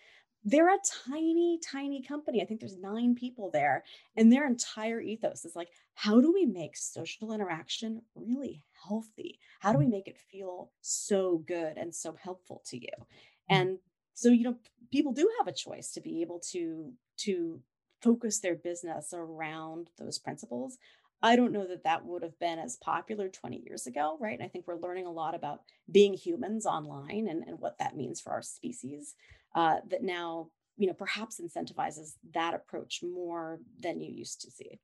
[0.45, 2.43] They're a tiny, tiny company.
[2.43, 3.85] I think there's nine people there.
[4.17, 9.39] And their entire ethos is like, how do we make social interaction really healthy?
[9.61, 9.93] How do we mm-hmm.
[9.93, 12.89] make it feel so good and so helpful to you?
[12.99, 13.55] Mm-hmm.
[13.55, 13.79] And
[14.15, 14.57] so, you know,
[14.91, 17.61] people do have a choice to be able to to
[18.03, 20.79] focus their business around those principles.
[21.23, 24.37] I don't know that that would have been as popular 20 years ago, right?
[24.37, 25.61] And I think we're learning a lot about
[25.91, 29.15] being humans online and, and what that means for our species
[29.55, 34.81] uh, that now, you know, perhaps incentivizes that approach more than you used to see.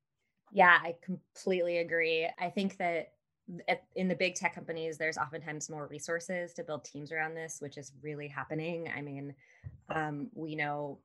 [0.53, 2.29] Yeah, I completely agree.
[2.39, 3.13] I think that
[3.97, 7.79] in the big tech companies, there's oftentimes more resources to build teams around this, which
[7.79, 8.91] is really happening.
[8.95, 9.35] I mean,
[9.89, 10.99] um, we know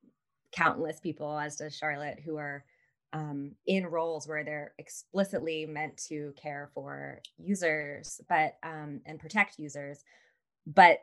[0.54, 2.64] countless people, as does Charlotte, who are
[3.12, 9.60] um, in roles where they're explicitly meant to care for users, but um, and protect
[9.60, 10.04] users.
[10.66, 11.00] But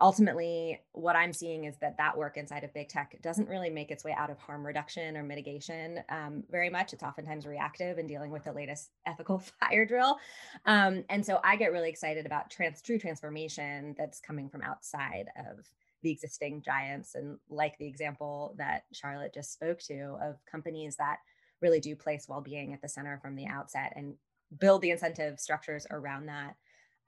[0.00, 3.90] ultimately, what I'm seeing is that that work inside of big tech doesn't really make
[3.90, 6.92] its way out of harm reduction or mitigation um, very much.
[6.92, 10.18] It's oftentimes reactive and dealing with the latest ethical fire drill.
[10.66, 15.28] Um, and so I get really excited about trans true transformation that's coming from outside
[15.38, 15.66] of
[16.02, 21.18] the existing giants and like the example that Charlotte just spoke to of companies that
[21.60, 24.14] really do place well-being at the center from the outset and
[24.58, 26.54] build the incentive structures around that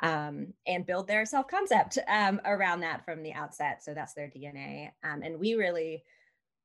[0.00, 3.82] um, and build their self-concept um, around that from the outset.
[3.82, 6.02] So that's their dna um, and we really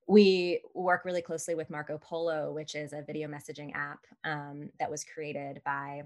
[0.08, 4.92] we work really closely with marco polo which is a video messaging app um, that
[4.92, 6.04] was created by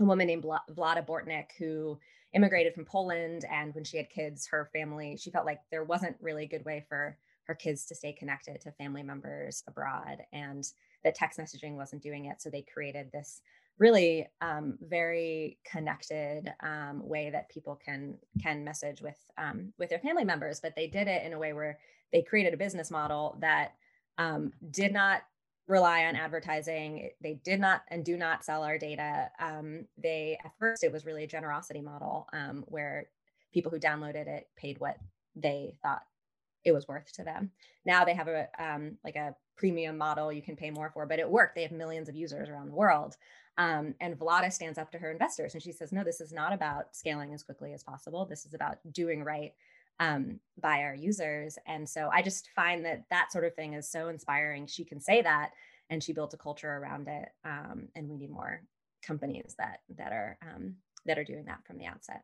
[0.00, 1.98] a woman named vlada bortnik who
[2.34, 3.44] immigrated from Poland.
[3.50, 6.64] And when she had kids, her family, she felt like there wasn't really a good
[6.64, 10.70] way for her kids to stay connected to family members abroad and
[11.02, 12.42] that text messaging wasn't doing it.
[12.42, 13.40] So they created this
[13.78, 20.00] really um, very connected um, way that people can can message with um, with their
[20.00, 20.60] family members.
[20.60, 21.78] But they did it in a way where
[22.12, 23.74] they created a business model that
[24.18, 25.22] um, did not
[25.68, 27.10] rely on advertising.
[27.20, 29.30] They did not and do not sell our data.
[29.38, 33.08] Um, they at first it was really a generosity model um, where
[33.52, 34.96] people who downloaded it paid what
[35.36, 36.02] they thought
[36.64, 37.50] it was worth to them.
[37.84, 41.18] Now they have a um, like a premium model you can pay more for, but
[41.18, 41.54] it worked.
[41.54, 43.16] They have millions of users around the world.
[43.58, 46.52] Um, and Vlada stands up to her investors and she says, no, this is not
[46.52, 48.24] about scaling as quickly as possible.
[48.24, 49.52] This is about doing right
[50.00, 51.58] um, by our users.
[51.66, 54.66] And so I just find that that sort of thing is so inspiring.
[54.66, 55.50] She can say that,
[55.90, 57.28] and she built a culture around it.
[57.44, 58.62] Um, and we need more
[59.02, 60.74] companies that that are um,
[61.06, 62.22] that are doing that from the outset.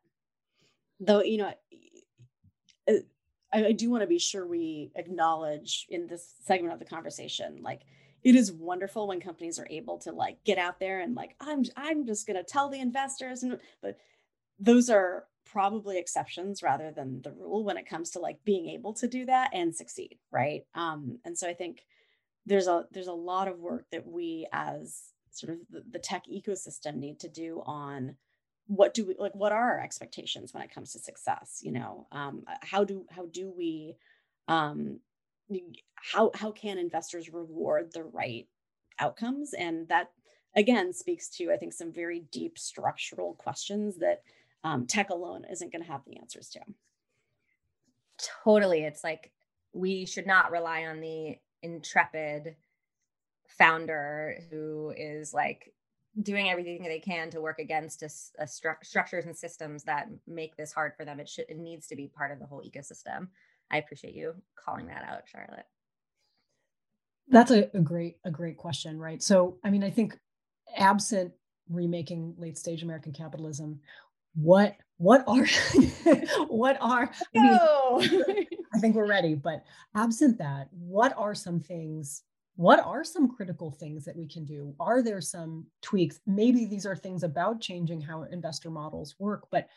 [1.00, 1.52] Though you know,
[2.88, 2.92] uh,
[3.52, 7.60] I, I do want to be sure we acknowledge in this segment of the conversation,
[7.62, 7.82] like
[8.24, 11.62] it is wonderful when companies are able to like get out there and like i'm
[11.76, 13.98] i'm just going to tell the investors and but
[14.58, 18.92] those are probably exceptions rather than the rule when it comes to like being able
[18.92, 20.66] to do that and succeed right?
[20.74, 21.86] Um, and so i think
[22.44, 26.24] there's a there's a lot of work that we as sort of the, the tech
[26.26, 28.16] ecosystem need to do on
[28.66, 32.08] what do we like what are our expectations when it comes to success you know?
[32.10, 33.94] Um, how do how do we
[34.48, 34.98] um,
[35.94, 38.48] how how can investors reward the right
[38.98, 39.54] outcomes?
[39.54, 40.10] And that
[40.56, 44.22] again speaks to i think some very deep structural questions that
[44.64, 46.60] um, tech alone isn't going to have the answers to.
[48.42, 48.80] Totally.
[48.84, 49.30] It's like
[49.72, 52.56] we should not rely on the intrepid
[53.46, 55.72] founder who is like
[56.22, 58.06] doing everything they can to work against a,
[58.38, 61.20] a stru- structures and systems that make this hard for them.
[61.20, 63.28] It should it needs to be part of the whole ecosystem.
[63.70, 65.66] I appreciate you calling that out, Charlotte.
[67.28, 69.22] That's a, a great, a great question, right?
[69.22, 70.18] So, I mean, I think
[70.76, 71.32] absent
[71.70, 73.80] remaking late stage American capitalism,
[74.34, 75.46] what what are
[76.48, 78.00] what are no.
[78.02, 82.22] I, mean, I think we're ready, but absent that, what are some things
[82.56, 84.74] what are some critical things that we can do?
[84.78, 86.20] Are there some tweaks?
[86.26, 89.68] Maybe these are things about changing how investor models work, but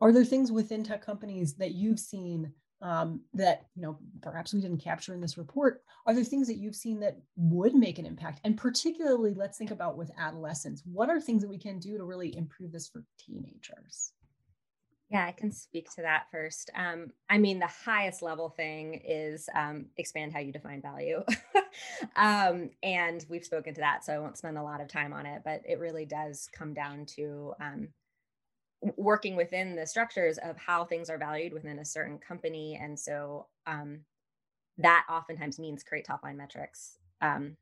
[0.00, 4.60] are there things within tech companies that you've seen um, that you know perhaps we
[4.60, 5.82] didn't capture in this report?
[6.06, 8.40] Are there things that you've seen that would make an impact?
[8.44, 10.82] And particularly, let's think about with adolescents.
[10.84, 14.12] What are things that we can do to really improve this for teenagers?
[15.12, 16.70] Yeah, I can speak to that first.
[16.74, 21.22] Um, I mean, the highest level thing is um, expand how you define value.
[22.16, 25.26] um, and we've spoken to that, so I won't spend a lot of time on
[25.26, 27.88] it, but it really does come down to um,
[28.96, 32.78] working within the structures of how things are valued within a certain company.
[32.80, 34.00] And so um,
[34.78, 37.56] that oftentimes means create top line metrics um,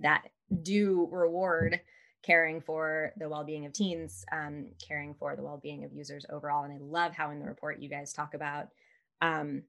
[0.00, 0.28] that
[0.62, 1.80] do reward
[2.22, 6.72] caring for the well-being of teens um, caring for the well-being of users overall and
[6.72, 8.68] i love how in the report you guys talk about
[9.22, 9.62] um,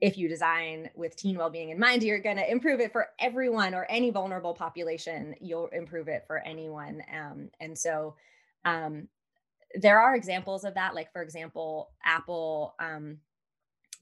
[0.00, 3.74] if you design with teen well-being in mind you're going to improve it for everyone
[3.74, 8.14] or any vulnerable population you'll improve it for anyone um, and so
[8.64, 9.08] um,
[9.74, 13.18] there are examples of that like for example apple um,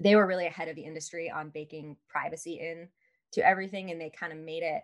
[0.01, 2.89] they were really ahead of the industry on baking privacy in
[3.33, 4.83] to everything and they kind of made it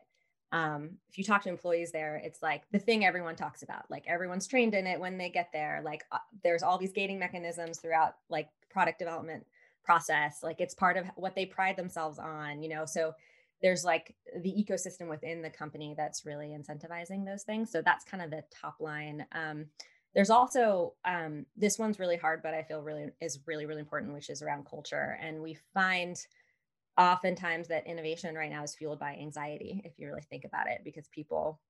[0.54, 3.90] um, if you talk to employees there, it's like the thing everyone talks about.
[3.90, 5.82] Like everyone's trained in it when they get there.
[5.84, 9.44] Like uh, there's all these gating mechanisms throughout like product development
[9.82, 10.44] process.
[10.44, 12.84] Like it's part of what they pride themselves on, you know.
[12.86, 13.14] So
[13.62, 17.72] there's like the ecosystem within the company that's really incentivizing those things.
[17.72, 19.26] So that's kind of the top line.
[19.32, 19.66] Um,
[20.14, 24.14] there's also um, this one's really hard, but I feel really is really really important,
[24.14, 25.18] which is around culture.
[25.20, 26.16] And we find
[26.96, 30.80] oftentimes that innovation right now is fueled by anxiety if you really think about it
[30.84, 31.60] because people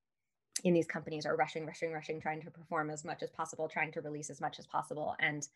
[0.65, 3.91] in these companies are rushing rushing rushing trying to perform as much as possible trying
[3.91, 5.49] to release as much as possible and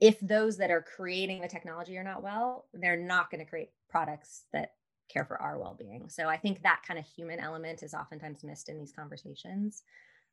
[0.00, 3.70] if those that are creating the technology are not well they're not going to create
[3.88, 4.74] products that
[5.08, 8.68] care for our well-being so i think that kind of human element is oftentimes missed
[8.68, 9.82] in these conversations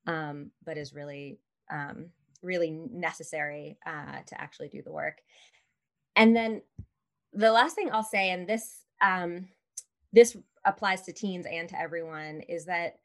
[0.07, 1.39] um, but is really
[1.71, 2.07] um,
[2.41, 5.17] really necessary uh, to actually do the work.
[6.15, 6.61] And then
[7.33, 9.47] the last thing I'll say, and this um,
[10.13, 12.99] this applies to teens and to everyone, is that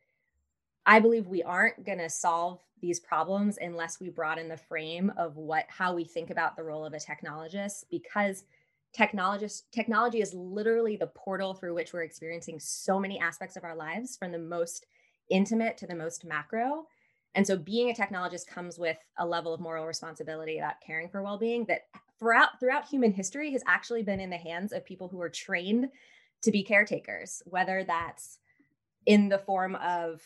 [0.86, 5.36] I believe we aren't going to solve these problems unless we broaden the frame of
[5.36, 8.44] what how we think about the role of a technologist because
[8.96, 13.76] technologist technology is literally the portal through which we're experiencing so many aspects of our
[13.76, 14.86] lives from the most
[15.30, 16.84] intimate to the most macro
[17.34, 21.22] and so being a technologist comes with a level of moral responsibility about caring for
[21.22, 21.82] well-being that
[22.18, 25.88] throughout throughout human history has actually been in the hands of people who are trained
[26.42, 28.38] to be caretakers, whether that's
[29.06, 30.20] in the form of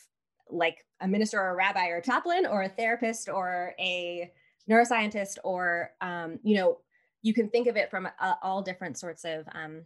[0.50, 4.30] like a minister or a rabbi or a chaplain or a therapist or a
[4.68, 6.78] neuroscientist or um, you know
[7.22, 9.82] you can think of it from uh, all different sorts of um,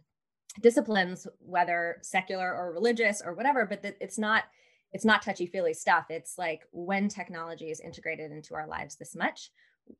[0.61, 4.43] disciplines whether secular or religious or whatever but it's not
[4.93, 6.05] it's not touchy feely stuff.
[6.09, 9.51] It's like when technology is integrated into our lives this much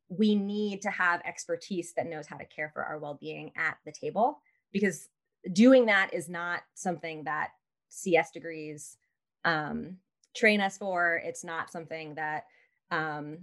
[0.08, 3.92] we need to have expertise that knows how to care for our well-being at the
[3.92, 4.40] table
[4.72, 5.08] because
[5.52, 7.50] doing that is not something that
[7.88, 8.96] cs degrees
[9.44, 9.96] um,
[10.34, 11.20] train us for.
[11.24, 12.44] It's not something that
[12.90, 13.38] um,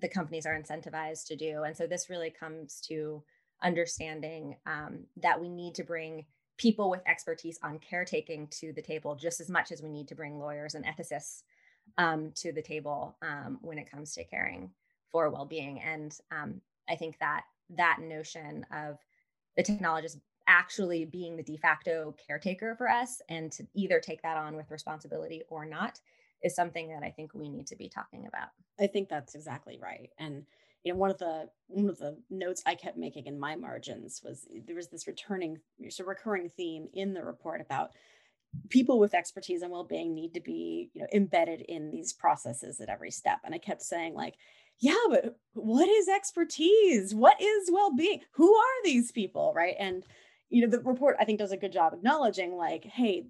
[0.00, 1.62] the companies are incentivized to do.
[1.62, 3.22] And so this really comes to
[3.62, 9.14] understanding um, that we need to bring people with expertise on caretaking to the table
[9.14, 11.42] just as much as we need to bring lawyers and ethicists
[11.98, 14.70] um, to the table um, when it comes to caring
[15.10, 15.80] for well-being.
[15.80, 18.98] And um, i think that that notion of
[19.56, 24.36] the technologist actually being the de facto caretaker for us and to either take that
[24.36, 25.98] on with responsibility or not
[26.42, 28.48] is something that i think we need to be talking about.
[28.78, 30.10] I think that's exactly right.
[30.18, 30.44] And
[30.84, 34.20] you know one of the one of the notes i kept making in my margins
[34.24, 37.90] was there was this returning a recurring theme in the report about
[38.68, 42.88] people with expertise and well-being need to be you know embedded in these processes at
[42.88, 44.34] every step and i kept saying like
[44.80, 47.14] yeah, but what is expertise?
[47.14, 48.20] What is well-being?
[48.32, 49.52] Who are these people?
[49.54, 49.74] Right.
[49.78, 50.04] And
[50.50, 53.26] you know, the report I think does a good job acknowledging like, hey,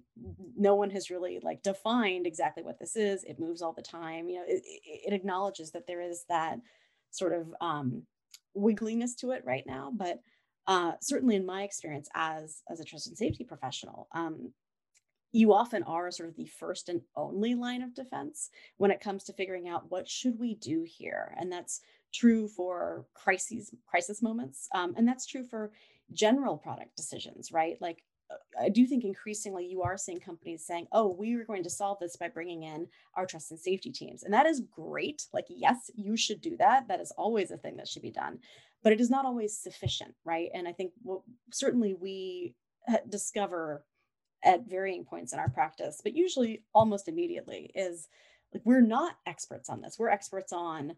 [0.57, 3.23] no one has really like defined exactly what this is.
[3.23, 4.29] It moves all the time.
[4.29, 6.59] You know, it, it acknowledges that there is that
[7.17, 8.03] sort of um,
[8.55, 9.91] wiggliness to it right now.
[9.95, 10.19] But
[10.67, 14.51] uh, certainly in my experience as as a trust and safety professional, um,
[15.31, 19.25] you often are sort of the first and only line of defense when it comes
[19.25, 21.81] to figuring out what should we do here and that's
[22.13, 25.71] true for crises crisis moments um, and that's true for
[26.13, 27.77] general product decisions, right?
[27.81, 28.03] Like
[28.59, 31.99] I do think increasingly you are seeing companies saying, oh, we are going to solve
[31.99, 34.23] this by bringing in our trust and safety teams.
[34.23, 35.27] And that is great.
[35.33, 36.87] Like, yes, you should do that.
[36.87, 38.39] That is always a thing that should be done,
[38.83, 40.49] but it is not always sufficient, right?
[40.53, 41.21] And I think what
[41.51, 42.55] certainly we
[43.09, 43.83] discover
[44.43, 48.07] at varying points in our practice, but usually almost immediately is
[48.53, 49.97] like we're not experts on this.
[49.99, 50.95] We're experts on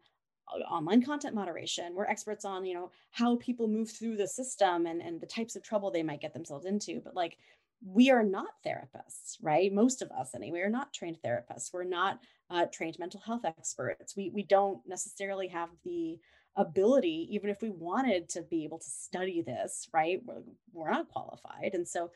[0.70, 1.94] online content moderation.
[1.94, 5.56] We're experts on you know how people move through the system and and the types
[5.56, 7.38] of trouble they might get themselves into but like
[7.86, 9.72] we are not therapists right?
[9.72, 11.72] Most of us anyway are not trained therapists.
[11.72, 12.20] We're not
[12.50, 14.16] uh, trained mental health experts.
[14.16, 16.20] We we don't necessarily have the
[16.56, 20.22] ability even if we wanted to be able to study this right?
[20.26, 20.42] We're,
[20.74, 21.72] we're not qualified.
[21.74, 22.10] And so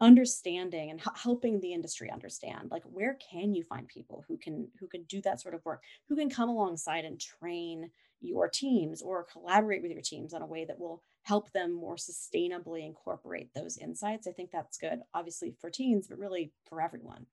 [0.00, 4.88] understanding and helping the industry understand like where can you find people who can who
[4.88, 7.88] can do that sort of work who can come alongside and train
[8.20, 11.94] your teams or collaborate with your teams in a way that will help them more
[11.94, 17.24] sustainably incorporate those insights i think that's good obviously for teens but really for everyone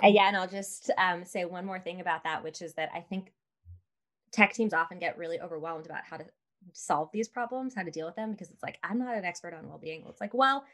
[0.00, 0.10] cool.
[0.10, 3.00] yeah and i'll just um, say one more thing about that which is that i
[3.00, 3.30] think
[4.32, 6.24] tech teams often get really overwhelmed about how to
[6.72, 9.54] solve these problems, how to deal with them, because it's like, I'm not an expert
[9.54, 10.04] on well being.
[10.08, 10.64] It's like, well,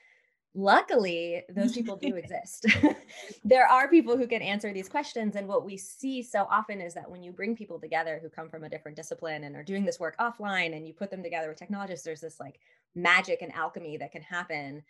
[0.54, 2.66] luckily, those people do exist.
[3.44, 5.36] there are people who can answer these questions.
[5.36, 8.48] And what we see so often is that when you bring people together who come
[8.48, 11.48] from a different discipline and are doing this work offline and you put them together
[11.48, 12.58] with technologists, there's this like
[12.94, 14.82] magic and alchemy that can happen.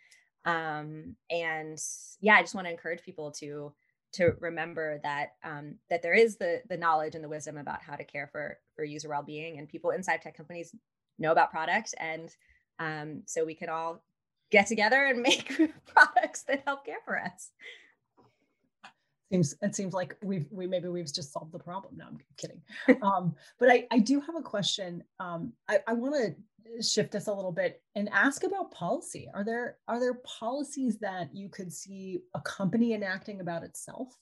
[0.45, 1.81] Um, and
[2.19, 3.73] yeah, I just want to encourage people to
[4.13, 7.95] to remember that um, that there is the the knowledge and the wisdom about how
[7.95, 10.73] to care for for user well-being and people inside tech companies
[11.19, 12.35] know about product and
[12.79, 14.03] um, so we can all
[14.51, 15.47] get together and make
[15.85, 17.51] products that help care for us
[19.33, 21.97] seems it seems like we've we maybe we've just solved the problem.
[21.97, 22.61] No i'm kidding.
[23.01, 25.03] Um, but i i do have a question.
[25.19, 29.27] Um, i, I want to shift this a little bit and ask about policy.
[29.33, 34.17] Are there are there policies that you could see a company enacting about itself?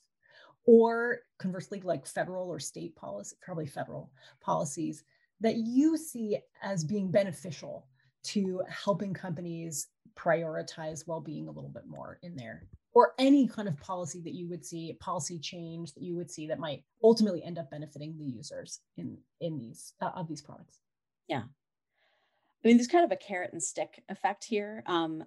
[0.65, 5.03] Or conversely like federal or state policy probably federal policies
[5.39, 7.87] that you see as being beneficial
[8.23, 13.77] to helping companies prioritize well-being a little bit more in there or any kind of
[13.79, 17.57] policy that you would see policy change that you would see that might ultimately end
[17.57, 20.79] up benefiting the users in in these uh, of these products?
[21.27, 21.43] Yeah.
[21.43, 24.83] I mean there's kind of a carrot and stick effect here.
[24.85, 25.23] Um,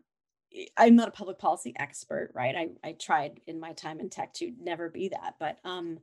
[0.76, 2.54] i'm not a public policy expert right?
[2.54, 5.98] I i tried in my time in tech to never be that but um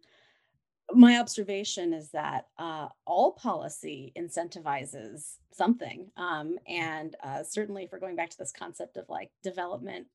[0.93, 6.09] my observation is that uh, all policy incentivizes something.
[6.17, 10.07] Um, and uh, certainly, if we're going back to this concept of like development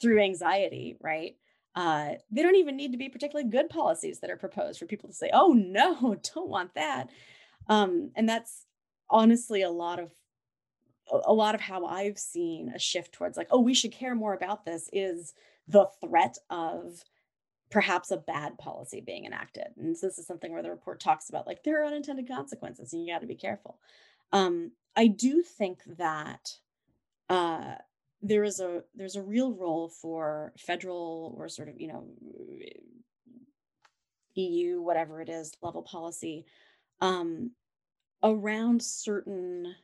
[0.00, 1.36] through anxiety, right?
[1.74, 5.08] Uh, they don't even need to be particularly good policies that are proposed for people
[5.08, 7.10] to say, oh, no, don't want that.
[7.68, 8.66] Um, and that's
[9.10, 10.10] honestly a lot of
[11.26, 14.32] a lot of how I've seen a shift towards like, oh, we should care more
[14.32, 15.34] about this is
[15.68, 17.04] the threat of
[17.70, 19.66] perhaps a bad policy being enacted.
[19.76, 22.92] And so this is something where the report talks about like there are unintended consequences
[22.92, 23.78] and you got to be careful.
[24.32, 26.58] Um, I do think that
[27.28, 27.74] uh,
[28.26, 32.06] there is a there's a real role for federal or sort of you know
[34.34, 36.44] EU whatever it is level policy
[37.00, 37.52] um,
[38.22, 39.74] around certain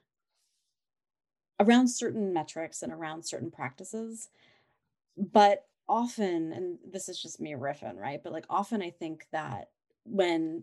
[1.60, 4.28] around certain metrics and around certain practices
[5.16, 8.22] but often, and this is just me riffing, right?
[8.22, 9.68] But like often I think that
[10.04, 10.62] when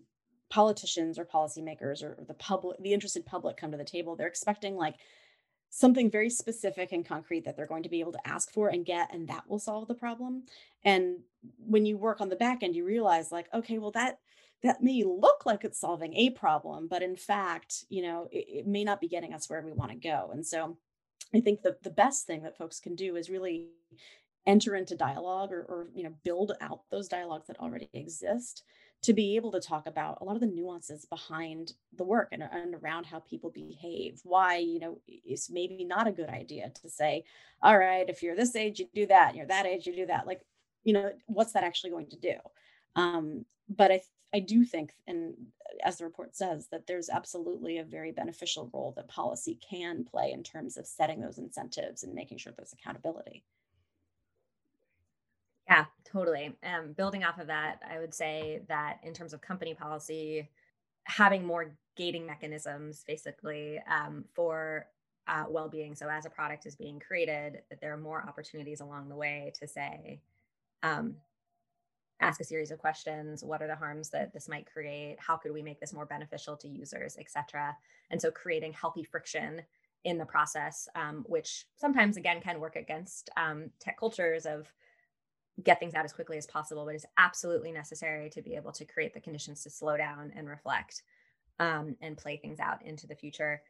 [0.49, 4.75] politicians or policymakers or the public, the interested public come to the table, they're expecting
[4.75, 4.95] like
[5.70, 8.86] something very specific and concrete that they're going to be able to ask for and
[8.86, 10.43] get, and that will solve the problem.
[10.84, 11.18] And
[11.57, 14.20] when you work on the back end, you realize like, okay, well, that
[14.63, 18.68] that may look like it's solving a problem, but in fact, you know, it, it
[18.68, 20.32] may not be getting us where we want to go.
[20.34, 20.78] And so
[21.34, 23.68] I think the, the best thing that folks can do is really
[24.47, 28.63] enter into dialogue or, or you know build out those dialogues that already exist
[29.04, 32.43] to be able to talk about a lot of the nuances behind the work and,
[32.43, 36.89] and around how people behave why you know it's maybe not a good idea to
[36.89, 37.24] say
[37.62, 40.06] all right if you're this age you do that and you're that age you do
[40.06, 40.41] that like
[40.84, 42.36] you know what's that actually going to do?
[42.95, 44.02] Um, but i
[44.34, 45.34] i do think and
[45.84, 50.32] as the report says that there's absolutely a very beneficial role that policy can play
[50.32, 53.43] in terms of setting those incentives and making sure there's accountability
[56.12, 56.55] totally.
[56.64, 60.49] Um, building off of that, I would say that in terms of company policy,
[61.03, 64.88] having more gating mechanisms basically um, for
[65.28, 65.95] uh, well-being.
[65.95, 69.51] So as a product is being created, that there are more opportunities along the way
[69.60, 70.22] to say,
[70.84, 71.16] um,
[72.20, 73.43] ask a series of questions.
[73.43, 75.18] What are the harms that this might create?
[75.20, 77.76] How could we make this more beneficial to users, et cetera?
[78.10, 79.62] And so creating healthy friction
[80.03, 84.72] in the process, um, which sometimes again can work against um, tech cultures of
[85.64, 88.86] get things out as quickly as possible, but it's absolutely necessary to be able to
[88.86, 91.03] create the conditions to slow down and reflect
[91.60, 93.62] um, and play things out into the future.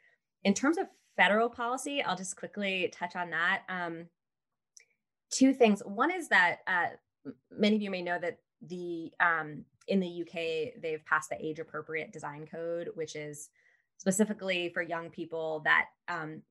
[0.43, 3.63] In terms of federal policy, I'll just quickly touch on that.
[3.69, 4.05] Um,
[5.31, 5.81] two things.
[5.85, 6.87] One is that uh,
[7.51, 11.59] many of you may know that the um, in the UK they've passed the age
[11.59, 13.49] appropriate design code, which is
[13.97, 16.41] specifically for young people that um,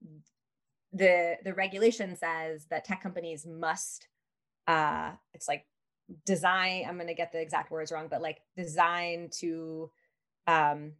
[0.93, 4.09] the the regulation says that tech companies must
[4.67, 5.67] uh, it's like
[6.25, 9.91] design i'm going to get the exact words wrong but like design to
[10.47, 10.93] um,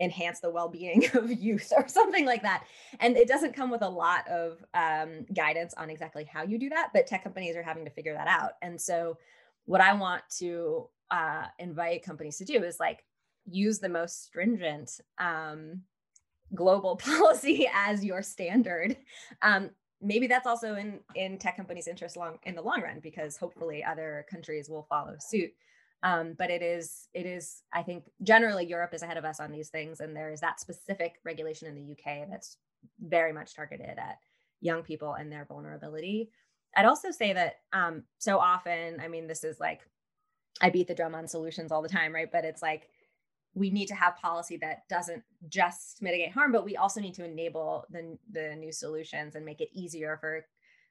[0.00, 2.64] enhance the well-being of youth or something like that.
[2.98, 6.70] And it doesn't come with a lot of um, guidance on exactly how you do
[6.70, 8.52] that but tech companies are having to figure that out.
[8.62, 9.18] And so
[9.66, 13.04] what i want to uh, invite companies to do is like
[13.44, 15.82] use the most stringent um,
[16.54, 18.96] global policy as your standard
[19.42, 19.70] um,
[20.00, 23.84] maybe that's also in in tech companies interest long in the long run because hopefully
[23.84, 25.52] other countries will follow suit.
[26.02, 29.52] Um, but it is it is i think generally europe is ahead of us on
[29.52, 32.56] these things and there is that specific regulation in the uk that's
[33.00, 34.16] very much targeted at
[34.62, 36.30] young people and their vulnerability.
[36.74, 39.80] I'd also say that um, so often i mean this is like
[40.62, 42.32] i beat the drum on solutions all the time right?
[42.32, 42.88] But it's like
[43.54, 47.24] we need to have policy that doesn't just mitigate harm, but we also need to
[47.24, 50.46] enable the, the new solutions and make it easier for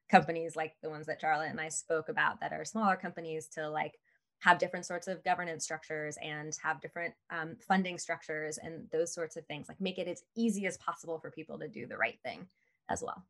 [0.10, 3.70] companies like the ones that Charlotte and I spoke about that are smaller companies to
[3.70, 3.94] like
[4.40, 9.36] have different sorts of governance structures and have different um, funding structures and those sorts
[9.36, 12.20] of things like make it as easy as possible for people to do the right
[12.24, 12.48] thing
[12.90, 13.24] as well.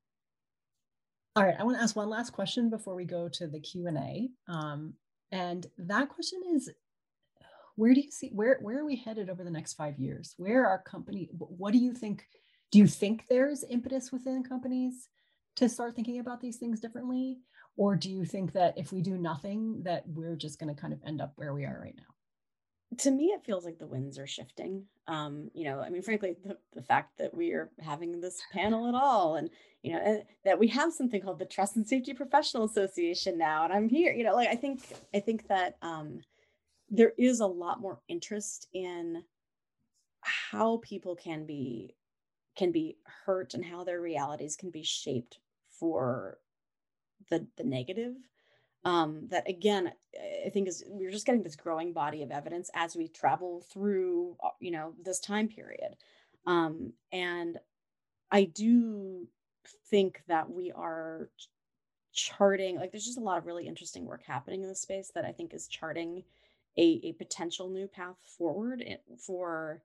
[1.36, 4.30] All right i want to ask one last question before we go to the q&a
[4.48, 4.94] um,
[5.32, 6.70] and that question is
[7.80, 10.34] where do you see where where are we headed over the next five years?
[10.36, 12.26] Where are company what do you think
[12.72, 15.08] do you think there's impetus within companies
[15.56, 17.40] to start thinking about these things differently?
[17.78, 20.92] Or do you think that if we do nothing that we're just going to kind
[20.92, 22.98] of end up where we are right now?
[22.98, 24.84] To me it feels like the winds are shifting.
[25.08, 28.90] Um you know i mean frankly the, the fact that we are having this panel
[28.90, 29.50] at all and
[29.84, 33.72] you know that we have something called the trust and safety professional association now and
[33.72, 34.82] i'm here you know like i think
[35.16, 36.20] i think that um
[36.90, 39.24] there is a lot more interest in
[40.22, 41.96] how people can be
[42.56, 46.38] can be hurt and how their realities can be shaped for
[47.30, 48.16] the the negative.
[48.86, 49.92] Um, that again
[50.46, 54.38] i think is we're just getting this growing body of evidence as we travel through
[54.42, 55.96] uh, you know this time period.
[56.46, 57.60] Um, and
[58.32, 59.28] i do
[59.90, 61.30] think that we are
[62.14, 65.26] charting like there's just a lot of really interesting work happening in the space that
[65.26, 66.24] i think is charting
[66.80, 68.84] a, a potential new path forward
[69.18, 69.82] for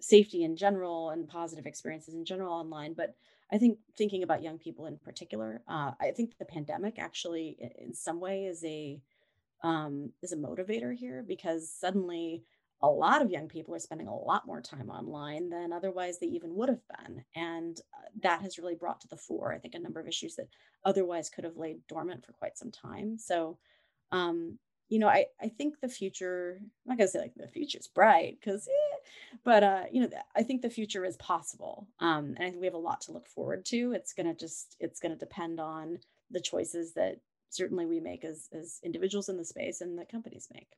[0.00, 3.14] safety in general and positive experiences in general online but
[3.52, 7.92] i think thinking about young people in particular uh, i think the pandemic actually in
[7.92, 9.00] some way is a
[9.62, 12.42] um, is a motivator here because suddenly
[12.82, 16.28] a lot of young people are spending a lot more time online than otherwise they
[16.28, 17.22] even would have been.
[17.34, 20.34] And uh, that has really brought to the fore i think a number of issues
[20.36, 20.48] that
[20.86, 23.18] otherwise could have laid dormant for quite some time.
[23.18, 23.58] So
[24.12, 24.58] um,
[24.90, 28.38] you know, I, I think the future, I'm not gonna say like the future's bright
[28.38, 28.96] because, eh,
[29.44, 31.86] but uh, you know, I think the future is possible.
[32.00, 33.92] Um, and I think we have a lot to look forward to.
[33.92, 35.98] It's gonna just, it's gonna depend on
[36.30, 37.20] the choices that
[37.50, 40.68] certainly we make as as individuals in the space and that companies make.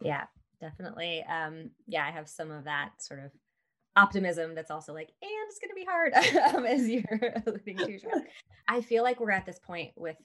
[0.00, 0.24] Yeah,
[0.60, 1.24] definitely.
[1.24, 3.30] Um, yeah, I have some of that sort of
[3.96, 6.14] optimism that's also like, and it's going to be hard
[6.56, 8.22] um, as you're alluding to.
[8.68, 10.16] I feel like we're at this point with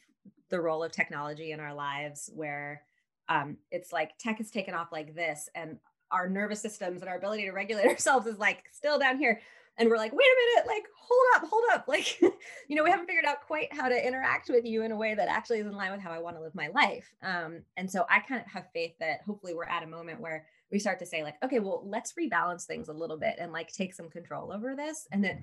[0.49, 2.83] the role of technology in our lives where
[3.29, 5.77] um, it's like tech has taken off like this and
[6.11, 9.41] our nervous systems and our ability to regulate ourselves is like still down here.
[9.79, 11.85] And we're like wait a minute like hold up hold up.
[11.87, 14.95] Like you know we haven't figured out quite how to interact with you in a
[14.95, 17.13] way that actually is in line with how i want to live my life.
[17.21, 20.47] Um, and so i kind of have faith that hopefully we're at a moment where
[20.71, 23.71] we start to say like okay well let's rebalance things a little bit and like
[23.71, 25.07] take some control over this.
[25.11, 25.37] And that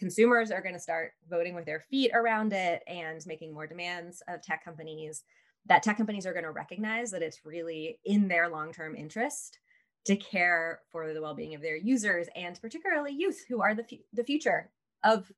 [0.00, 4.22] consumers are going to start voting with their feet around it and making more demands
[4.26, 5.22] of tech companies
[5.66, 9.58] that tech companies are going to recognize that it's really in their long-term interest
[10.06, 13.84] to care for the well-being of their users and particularly youth who are the,
[14.14, 14.70] the future
[15.04, 15.30] of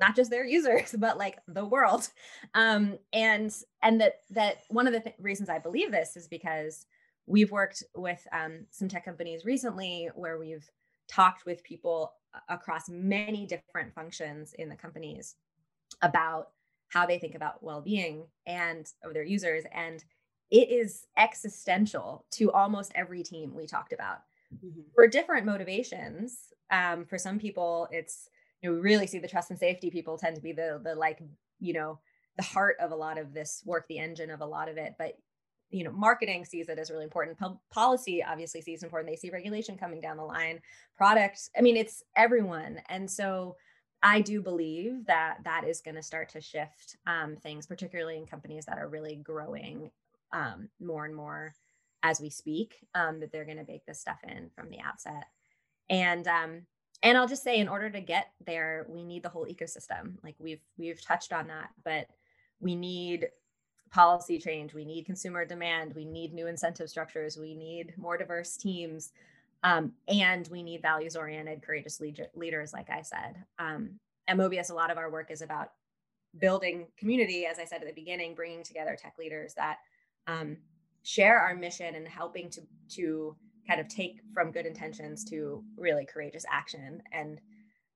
[0.00, 2.08] not just their users but like the world.
[2.54, 6.84] Um, and and that that one of the th- reasons i believe this is because
[7.26, 10.68] we've worked with um, some tech companies recently where we've
[11.08, 12.12] talked with people
[12.48, 15.36] across many different functions in the companies
[16.02, 16.50] about
[16.88, 20.04] how they think about well-being and of their users and
[20.50, 24.18] it is existential to almost every team we talked about
[24.54, 24.80] mm-hmm.
[24.94, 28.28] for different motivations um, for some people it's
[28.62, 30.94] you know, we really see the trust and safety people tend to be the the
[30.94, 31.20] like,
[31.60, 31.98] you know,
[32.36, 34.94] the heart of a lot of this work, the engine of a lot of it.
[34.98, 35.16] But
[35.70, 37.38] you know, marketing sees it as really important.
[37.70, 39.10] policy obviously sees important.
[39.10, 40.60] They see regulation coming down the line.
[40.96, 42.80] Products, I mean, it's everyone.
[42.88, 43.56] And so
[44.02, 48.26] I do believe that that is going to start to shift um, things, particularly in
[48.26, 49.90] companies that are really growing
[50.32, 51.54] um, more and more
[52.02, 52.76] as we speak.
[52.94, 55.24] Um, that they're going to bake this stuff in from the outset,
[55.90, 56.62] and um,
[57.02, 60.14] and I'll just say, in order to get there, we need the whole ecosystem.
[60.22, 62.06] Like we've we've touched on that, but
[62.60, 63.28] we need
[63.90, 64.72] policy change.
[64.72, 65.94] We need consumer demand.
[65.94, 67.36] We need new incentive structures.
[67.36, 69.12] We need more diverse teams.
[69.62, 73.44] Um, and we need values oriented, courageous lead- leaders, like I said.
[73.58, 75.72] Um, at Mobius, a lot of our work is about
[76.38, 79.78] building community, as I said at the beginning, bringing together tech leaders that
[80.26, 80.56] um,
[81.02, 82.60] share our mission and helping to,
[82.90, 83.36] to
[83.66, 87.02] kind of take from good intentions to really courageous action.
[87.12, 87.40] And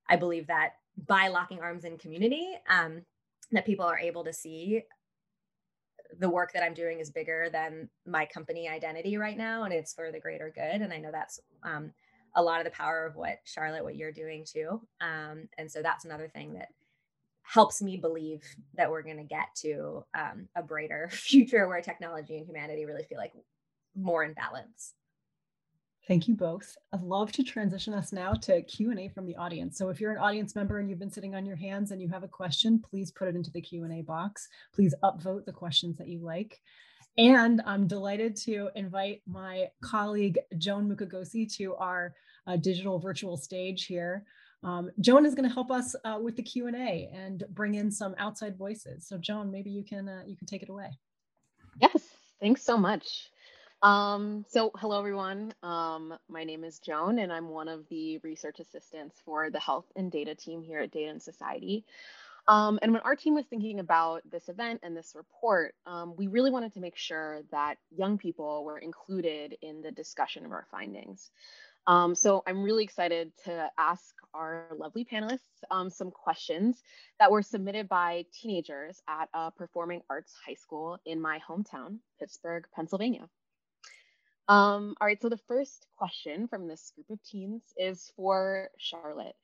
[0.09, 0.75] I believe that
[1.07, 3.03] by locking arms in community, um,
[3.53, 4.83] that people are able to see
[6.19, 9.95] the work that I'm doing is bigger than my company identity right now, and it's
[9.95, 10.83] for the greater good.
[10.83, 11.93] And I know that's um,
[12.35, 14.81] a lot of the power of what Charlotte, what you're doing too.
[15.01, 16.69] Um, and so that's another thing that
[17.43, 18.43] helps me believe
[18.75, 23.05] that we're going to get to um, a brighter future where technology and humanity really
[23.05, 23.33] feel like
[23.95, 24.95] more in balance.
[26.07, 26.77] Thank you both.
[26.93, 29.79] I'd love to transition us now to Q&A from the audience.
[29.79, 32.11] So if you're an audience member and you've been sitting on your hands and you
[32.11, 34.49] have a question, please put it into the Q&A box.
[34.75, 36.61] Please upvote the questions that you like.
[37.17, 42.15] And I'm delighted to invite my colleague, Joan Mukogosi, to our
[42.47, 44.27] uh, digital virtual stage here.
[44.63, 48.15] Um, Joan is going to help us uh, with the Q&A and bring in some
[48.19, 49.07] outside voices.
[49.07, 50.91] So Joan, maybe you can, uh, you can take it away.
[51.81, 52.03] Yes,
[52.41, 53.31] thanks so much.
[53.85, 55.53] Um, so hello everyone.
[55.63, 59.85] Um, my name is Joan and I'm one of the research assistants for the health
[59.95, 61.85] and data team here at Data and Society.
[62.49, 66.29] Um, and when our team was thinking about this event and this report, um, we
[66.29, 70.67] really wanted to make sure that young people were included in the discussion of our
[70.71, 71.31] findings.
[71.87, 76.83] Um, so I'm really excited to ask our lovely panelists um, some questions
[77.19, 82.65] that were submitted by teenagers at a performing arts high school in my hometown, Pittsburgh,
[82.75, 83.29] Pennsylvania.
[84.49, 89.37] Um, all right, so the first question from this group of teens is for Charlotte.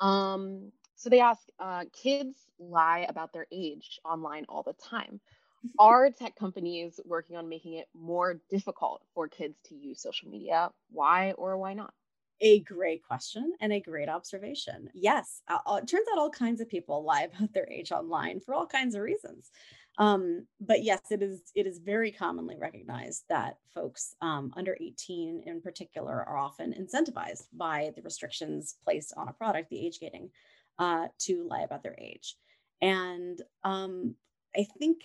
[0.00, 5.20] Um, so they ask, uh, kids lie about their age online all the time.
[5.78, 10.70] Are tech companies working on making it more difficult for kids to use social media?
[10.90, 11.94] Why or why not?
[12.40, 14.90] A great question and a great observation.
[14.94, 18.52] Yes, uh, it turns out all kinds of people lie about their age online for
[18.52, 19.50] all kinds of reasons.
[19.98, 25.42] Um, but yes, it is it is very commonly recognized that folks um, under 18
[25.46, 30.30] in particular are often incentivized by the restrictions placed on a product, the age gating,
[30.78, 32.36] uh, to lie about their age.
[32.80, 34.14] And um,
[34.56, 35.02] I think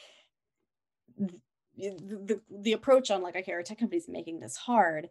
[1.18, 1.40] the,
[1.78, 5.10] the, the approach on like, okay, our tech companies making this hard.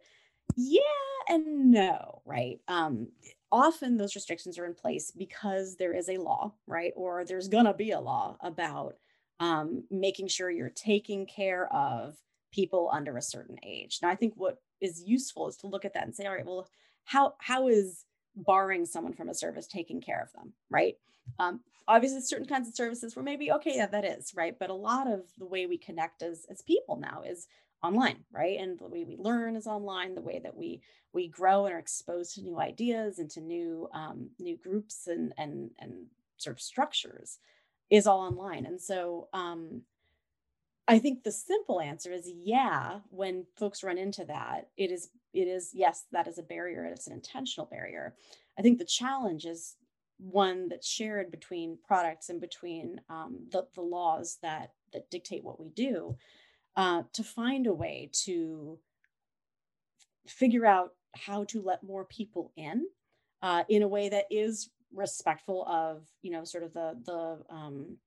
[0.55, 0.81] Yeah
[1.27, 2.59] and no, right?
[2.67, 3.09] Um,
[3.51, 6.93] often those restrictions are in place because there is a law, right?
[6.95, 8.95] Or there's gonna be a law about
[9.39, 12.15] um, making sure you're taking care of
[12.51, 13.99] people under a certain age.
[14.01, 16.45] Now, I think what is useful is to look at that and say, all right,
[16.45, 16.67] well,
[17.05, 20.95] how how is barring someone from a service taking care of them, right?
[21.39, 24.75] Um, obviously, certain kinds of services where maybe okay, yeah, that is right, but a
[24.75, 27.47] lot of the way we connect as as people now is
[27.83, 28.59] online, right?
[28.59, 30.15] And the way we learn is online.
[30.15, 30.81] The way that we
[31.13, 35.33] we grow and are exposed to new ideas and to new um, new groups and
[35.37, 36.07] and and
[36.37, 37.39] sort of structures
[37.89, 38.65] is all online.
[38.65, 39.81] And so um,
[40.87, 45.47] I think the simple answer is yeah, when folks run into that, it is it
[45.47, 46.85] is yes, that is a barrier.
[46.85, 48.15] It's an intentional barrier.
[48.57, 49.75] I think the challenge is
[50.17, 55.59] one that's shared between products and between um, the, the laws that that dictate what
[55.59, 56.15] we do
[56.75, 58.79] uh, to find a way to
[60.27, 62.85] figure out how to let more people in
[63.41, 67.97] uh, in a way that is respectful of you know sort of the the um,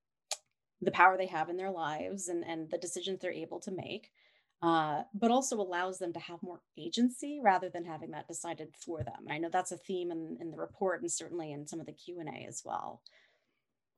[0.81, 4.11] the power they have in their lives and and the decisions they're able to make
[4.62, 9.03] uh, but also allows them to have more agency rather than having that decided for
[9.03, 9.26] them.
[9.31, 11.93] I know that's a theme in, in the report and certainly in some of the
[11.93, 13.01] Q&A as well.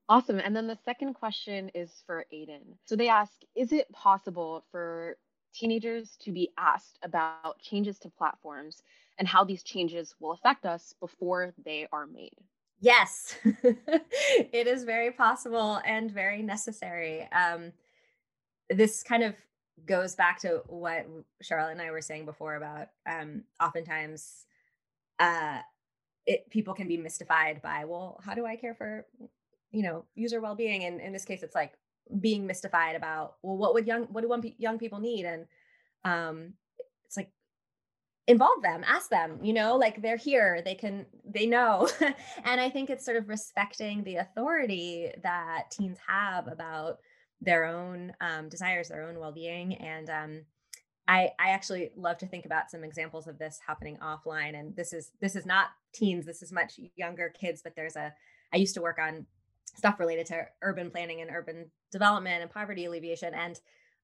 [0.09, 0.39] Awesome.
[0.39, 2.78] And then the second question is for Aden.
[2.85, 5.16] So they ask, is it possible for
[5.53, 8.83] teenagers to be asked about changes to platforms
[9.18, 12.39] and how these changes will affect us before they are made?
[12.83, 17.28] Yes, it is very possible and very necessary.
[17.30, 17.72] Um,
[18.70, 19.35] this kind of
[19.87, 21.07] goes back to what
[21.43, 24.47] Charlotte and I were saying before about um, oftentimes
[25.20, 25.61] uh,
[26.26, 29.07] it people can be mystified by well how do i care for
[29.72, 30.85] you know user well-being?
[30.85, 31.74] And in this case it's like
[32.20, 35.26] being mystified about well what would young what do young people need?
[35.26, 35.47] And
[36.05, 36.55] um
[37.07, 37.30] it's like
[38.29, 41.89] involve them ask them you know like they're here they can they know.
[42.45, 46.99] And i think it's sort of respecting the authority that teens have about
[47.43, 49.75] their own um, desires their own well-being.
[49.75, 50.41] And um,
[51.09, 54.59] I, I actually love to think about some examples of this happening offline.
[54.59, 58.11] And this is this is not teens this is much younger kids but there's a
[58.55, 59.27] i used to work on
[59.77, 63.35] stuff related to urban planning and urban development and poverty alleviation.
[63.35, 63.59] And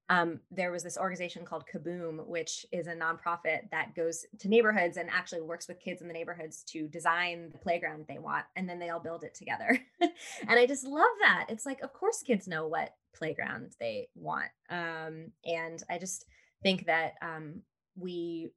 [0.09, 4.97] um, there was this organization called Kaboom, which is a nonprofit that goes to neighborhoods
[4.97, 8.67] and actually works with kids in the neighborhoods to design the playground they want, and
[8.67, 9.79] then they all build it together.
[10.01, 11.45] and I just love that.
[11.49, 16.25] It's like, of course, kids know what playground they want, um, and I just
[16.63, 17.61] think that um,
[17.95, 18.49] we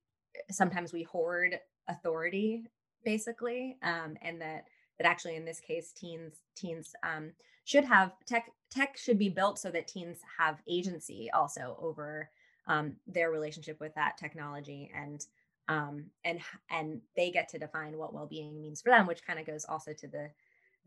[0.51, 2.65] sometimes we hoard authority,
[3.05, 4.65] basically, um, and that
[4.99, 7.33] that actually in this case, teens teens um,
[7.65, 12.31] should have tech tech should be built so that teens have agency also over
[12.67, 15.27] um, their relationship with that technology and
[15.69, 16.41] um, and
[16.71, 19.93] and they get to define what well-being means for them which kind of goes also
[19.93, 20.31] to the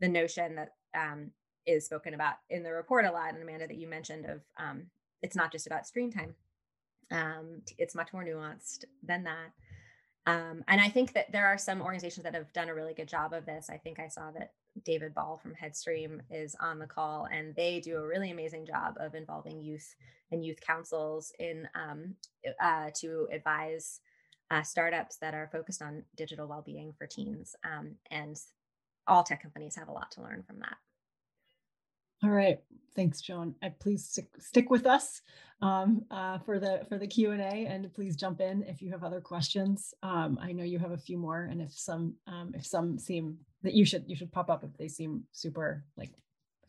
[0.00, 1.30] the notion that um,
[1.66, 4.86] is spoken about in the report a lot and amanda that you mentioned of um,
[5.22, 6.34] it's not just about screen time
[7.10, 9.52] um, it's much more nuanced than that
[10.26, 13.08] um, and I think that there are some organizations that have done a really good
[13.08, 13.70] job of this.
[13.70, 14.52] I think I saw that
[14.84, 18.96] David Ball from Headstream is on the call, and they do a really amazing job
[18.98, 19.94] of involving youth
[20.32, 22.14] and youth councils in um,
[22.60, 24.00] uh, to advise
[24.50, 27.54] uh, startups that are focused on digital well-being for teens.
[27.64, 28.38] Um, and
[29.06, 30.76] all tech companies have a lot to learn from that.
[32.22, 32.58] All right,
[32.94, 33.54] thanks, Joan.
[33.62, 35.20] I please stick, stick with us
[35.60, 38.90] um, uh, for the for the Q and A, and please jump in if you
[38.90, 39.94] have other questions.
[40.02, 43.38] Um, I know you have a few more, and if some um, if some seem
[43.62, 46.10] that you should you should pop up if they seem super like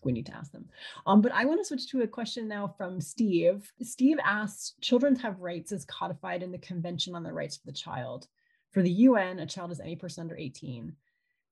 [0.04, 0.66] we need to ask them.
[1.06, 3.72] Um, but I want to switch to a question now from Steve.
[3.82, 7.72] Steve asks, children have rights as codified in the Convention on the Rights of the
[7.72, 8.28] Child.
[8.72, 10.94] For the UN, a child is any person under 18.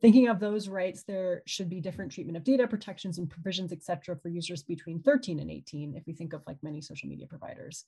[0.01, 3.83] Thinking of those rights, there should be different treatment of data protections and provisions, et
[3.83, 7.27] cetera, for users between 13 and 18, if we think of like many social media
[7.27, 7.85] providers.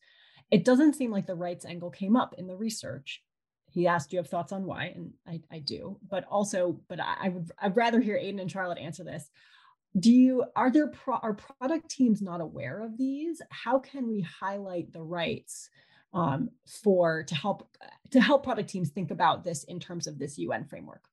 [0.50, 3.22] It doesn't seem like the rights angle came up in the research.
[3.70, 4.94] He asked, do you have thoughts on why?
[4.96, 8.50] And I, I do, but also, but I, I would, I'd rather hear Aden and
[8.50, 9.30] Charlotte answer this.
[10.00, 13.42] Do you, are there, pro, are product teams not aware of these?
[13.50, 15.70] How can we highlight the rights
[16.14, 16.50] um,
[16.84, 17.70] for, to help,
[18.12, 21.04] to help product teams think about this in terms of this UN framework?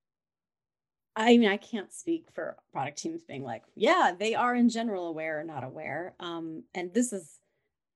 [1.16, 5.06] I mean, I can't speak for product teams being like, yeah, they are in general
[5.06, 6.14] aware or not aware.
[6.18, 7.38] Um, and this is,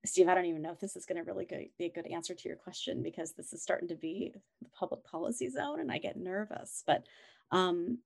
[0.04, 1.46] Steve, I don't even know if this is going to really
[1.78, 5.02] be a good answer to your question because this is starting to be the public
[5.04, 6.84] policy zone and I get nervous.
[6.86, 7.04] But,
[7.50, 7.98] um,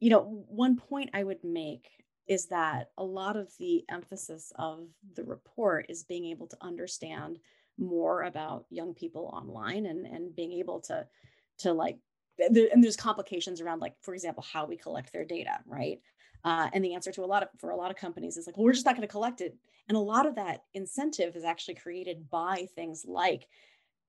[0.00, 1.88] you know, one point I would make
[2.26, 7.38] is that a lot of the emphasis of the report is being able to understand
[7.78, 11.06] more about young people online and, and being able to
[11.58, 11.98] to like
[12.38, 16.00] and there's complications around like for example how we collect their data right?
[16.44, 18.56] Uh, and the answer to a lot of for a lot of companies is like
[18.56, 19.56] well we're just not going to collect it.
[19.88, 23.46] And a lot of that incentive is actually created by things like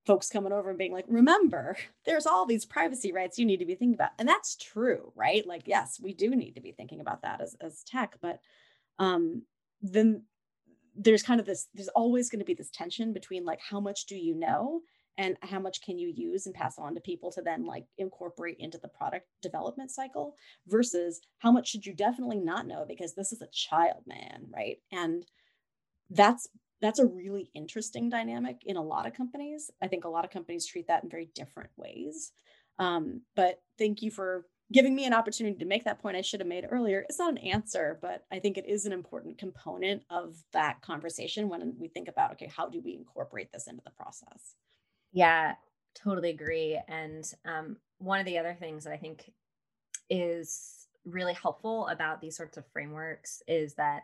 [0.06, 1.76] folks coming over and being like remember
[2.06, 4.12] there's all these privacy rights you need to be thinking about.
[4.20, 5.46] And that's true right?
[5.46, 8.40] Like yes we do need to be thinking about that as, as tech but
[9.00, 9.44] um
[9.82, 10.24] then
[10.96, 14.06] there's kind of this there's always going to be this tension between like how much
[14.06, 14.82] do you know
[15.18, 18.58] and how much can you use and pass on to people to then like incorporate
[18.60, 20.36] into the product development cycle
[20.68, 24.78] versus how much should you definitely not know because this is a child man right
[24.92, 25.26] and
[26.10, 26.48] that's
[26.82, 30.32] that's a really interesting dynamic in a lot of companies i think a lot of
[30.32, 32.32] companies treat that in very different ways
[32.80, 36.42] um, but thank you for giving me an opportunity to make that point I should
[36.42, 37.06] have made earlier.
[37.08, 41.50] It's not an answer, but I think it is an important component of that conversation
[41.50, 44.56] when we think about okay, how do we incorporate this into the process?
[45.18, 45.56] Yeah,
[45.96, 46.80] totally agree.
[46.88, 49.32] And um, one of the other things that I think
[50.10, 54.04] is really helpful about these sorts of frameworks is that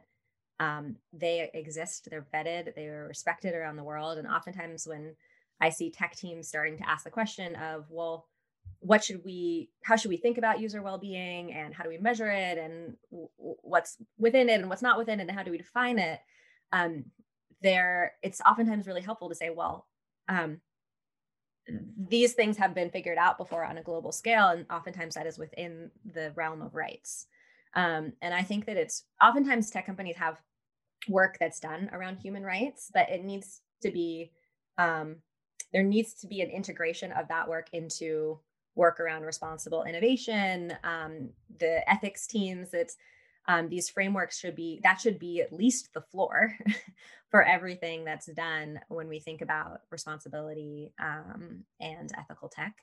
[0.59, 4.17] um, they exist, they're vetted, they are respected around the world.
[4.17, 5.15] And oftentimes, when
[5.61, 8.25] I see tech teams starting to ask the question of, well,
[8.79, 12.31] what should we how should we think about user well-being and how do we measure
[12.31, 15.57] it and w- what's within it and what's not within it and how do we
[15.59, 16.19] define it
[16.73, 17.05] um,
[17.61, 19.87] there it's oftentimes really helpful to say well
[20.29, 20.59] um,
[22.09, 25.37] these things have been figured out before on a global scale and oftentimes that is
[25.37, 27.27] within the realm of rights
[27.75, 30.41] um, and i think that it's oftentimes tech companies have
[31.07, 34.31] work that's done around human rights but it needs to be
[34.77, 35.17] um,
[35.71, 38.39] there needs to be an integration of that work into
[38.75, 42.73] work around responsible innovation, um, the ethics teams.
[42.73, 42.95] It's
[43.47, 46.55] um, these frameworks should be that should be at least the floor
[47.29, 52.75] for everything that's done when we think about responsibility um, and ethical tech.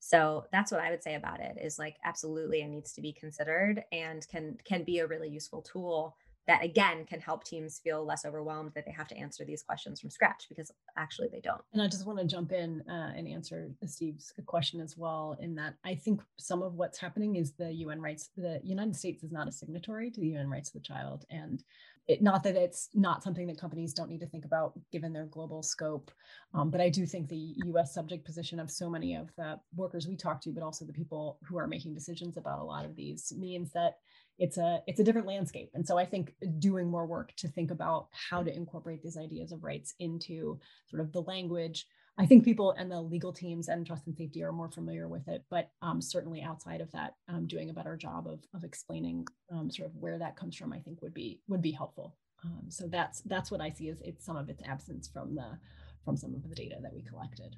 [0.00, 3.12] So that's what I would say about it is like absolutely it needs to be
[3.12, 6.16] considered and can can be a really useful tool
[6.48, 10.00] that again can help teams feel less overwhelmed that they have to answer these questions
[10.00, 11.60] from scratch because actually they don't.
[11.74, 15.36] And I just want to jump in uh, and answer Steve's question as well.
[15.40, 18.30] In that, I think some of what's happening is the UN rights.
[18.36, 21.62] The United States is not a signatory to the UN rights of the child, and
[22.08, 25.26] it, not that it's not something that companies don't need to think about given their
[25.26, 26.10] global scope.
[26.54, 30.08] Um, but I do think the US subject position of so many of the workers
[30.08, 32.96] we talk to, but also the people who are making decisions about a lot of
[32.96, 33.98] these means that
[34.38, 37.72] it's a it's a different landscape and so i think doing more work to think
[37.72, 41.86] about how to incorporate these ideas of rights into sort of the language
[42.18, 45.26] i think people and the legal teams and trust and safety are more familiar with
[45.28, 49.26] it but um, certainly outside of that um, doing a better job of, of explaining
[49.52, 52.64] um, sort of where that comes from i think would be would be helpful um,
[52.68, 55.58] so that's that's what i see as it's some of its absence from the
[56.04, 57.56] from some of the data that we collected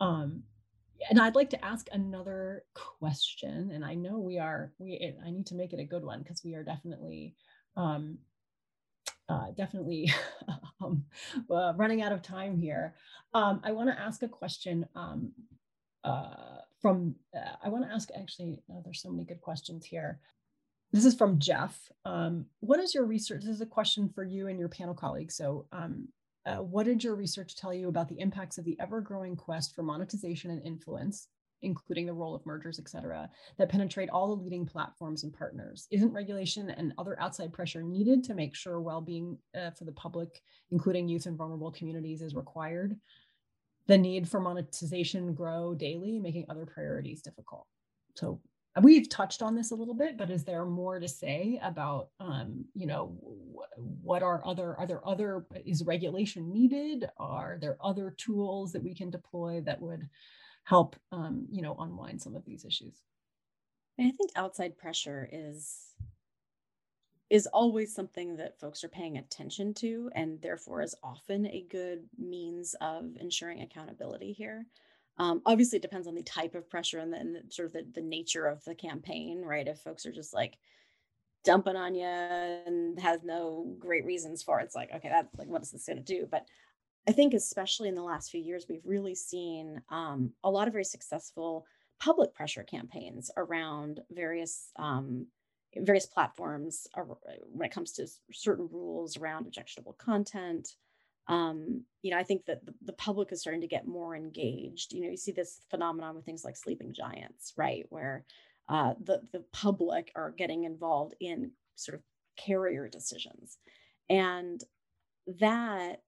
[0.00, 0.42] um,
[1.10, 3.70] and I'd like to ask another question.
[3.72, 6.42] And I know we are we I need to make it a good one because
[6.44, 7.34] we are definitely
[7.76, 8.18] um,
[9.28, 10.12] uh, definitely
[10.82, 11.04] um,
[11.50, 12.94] uh, running out of time here.
[13.32, 15.32] Um, I want to ask a question um,
[16.04, 17.14] uh, from.
[17.36, 18.62] Uh, I want to ask actually.
[18.70, 20.20] Oh, there's so many good questions here.
[20.92, 21.90] This is from Jeff.
[22.04, 23.42] Um, what is your research?
[23.42, 25.36] This is a question for you and your panel colleagues.
[25.36, 26.08] So um,
[26.46, 29.82] uh, what did your research tell you about the impacts of the ever-growing quest for
[29.82, 31.26] monetization and influence,
[31.62, 33.28] including the role of mergers, et cetera,
[33.58, 35.86] that penetrate all the leading platforms and partners?
[35.90, 40.40] Isn't regulation and other outside pressure needed to make sure well-being uh, for the public,
[40.70, 42.96] including youth and vulnerable communities, is required?
[43.86, 47.66] The need for monetization grow daily, making other priorities difficult.
[48.14, 48.40] So
[48.82, 52.64] we've touched on this a little bit but is there more to say about um,
[52.74, 53.16] you know
[53.76, 58.94] what are other are there other is regulation needed are there other tools that we
[58.94, 60.08] can deploy that would
[60.64, 63.02] help um, you know unwind some of these issues
[63.98, 65.78] i think outside pressure is
[67.30, 72.04] is always something that folks are paying attention to and therefore is often a good
[72.18, 74.66] means of ensuring accountability here
[75.18, 78.06] um, obviously, it depends on the type of pressure and then sort of the, the
[78.06, 79.66] nature of the campaign, right?
[79.66, 80.58] If folks are just like
[81.44, 85.46] dumping on you and has no great reasons for it, it's like, okay, that's like,
[85.46, 86.26] what is this going to do?
[86.28, 86.46] But
[87.06, 90.72] I think, especially in the last few years, we've really seen um, a lot of
[90.72, 91.66] very successful
[92.00, 95.26] public pressure campaigns around various um,
[95.76, 96.86] various platforms
[97.52, 100.76] when it comes to certain rules around objectionable content
[101.26, 104.92] um, you know, I think that the, the, public is starting to get more engaged.
[104.92, 107.86] You know, you see this phenomenon with things like sleeping giants, right?
[107.88, 108.24] Where
[108.68, 112.02] uh, the, the public are getting involved in sort of
[112.36, 113.56] carrier decisions.
[114.10, 114.62] And
[115.40, 116.02] that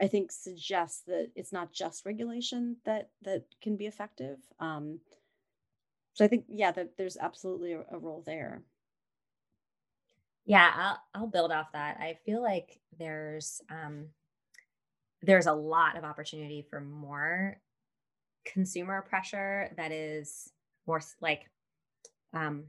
[0.00, 4.38] I think suggests that it's not just regulation that that can be effective.
[4.60, 5.00] Um,
[6.14, 8.62] so I think, yeah, that there's absolutely a, a role there.
[10.46, 11.98] Yeah, I'll, I'll build off that.
[12.00, 14.06] I feel like there's um,
[15.20, 17.60] there's a lot of opportunity for more
[18.44, 20.50] consumer pressure that is
[20.86, 21.50] more like
[22.32, 22.64] um,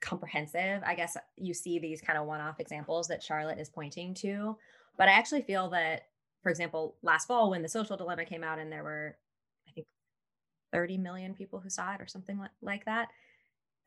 [0.00, 0.82] comprehensive.
[0.84, 4.56] I guess you see these kind of one off examples that Charlotte is pointing to.
[4.96, 6.02] But I actually feel that,
[6.48, 9.18] for example, last fall when the social dilemma came out and there were,
[9.68, 9.86] I think,
[10.72, 13.08] 30 million people who saw it or something like that.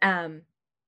[0.04, 0.44] Um,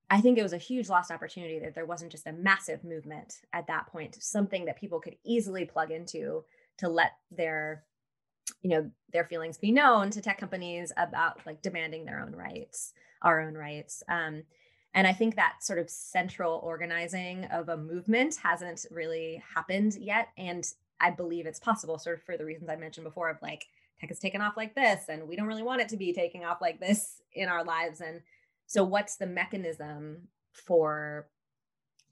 [0.07, 3.38] I think it was a huge lost opportunity that there wasn't just a massive movement
[3.53, 6.43] at that point, something that people could easily plug into
[6.78, 7.84] to let their
[8.61, 12.93] you know their feelings be known to tech companies about like demanding their own rights
[13.21, 14.43] our own rights um,
[14.93, 20.28] and i think that sort of central organizing of a movement hasn't really happened yet
[20.38, 20.74] and
[21.04, 23.66] i believe it's possible sort of for the reasons i mentioned before of like
[23.99, 26.43] tech has taken off like this and we don't really want it to be taking
[26.43, 28.22] off like this in our lives and
[28.66, 31.28] so what's the mechanism for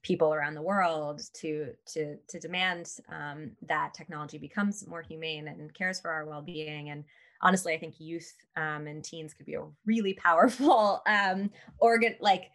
[0.04, 5.74] people around the world to to to demand um, that technology becomes more humane and
[5.76, 6.90] cares for our well-being?
[6.90, 7.04] And
[7.42, 12.52] honestly i think youth um, and teens could be a really powerful um, organ like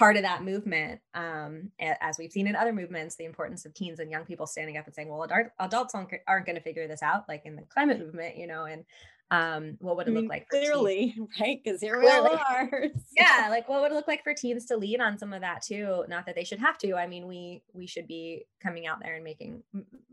[0.00, 4.00] part of that movement um, as we've seen in other movements the importance of teens
[4.00, 5.28] and young people standing up and saying well
[5.58, 8.64] adults aren't, aren't going to figure this out like in the climate movement you know
[8.64, 8.82] and
[9.30, 11.60] um, what would it look like clearly right?
[11.62, 12.30] Because here clearly.
[12.30, 12.84] we are
[13.16, 15.60] yeah like what would it look like for teens to lead on some of that
[15.62, 16.04] too?
[16.08, 19.16] Not that they should have to i mean we we should be coming out there
[19.16, 19.62] and making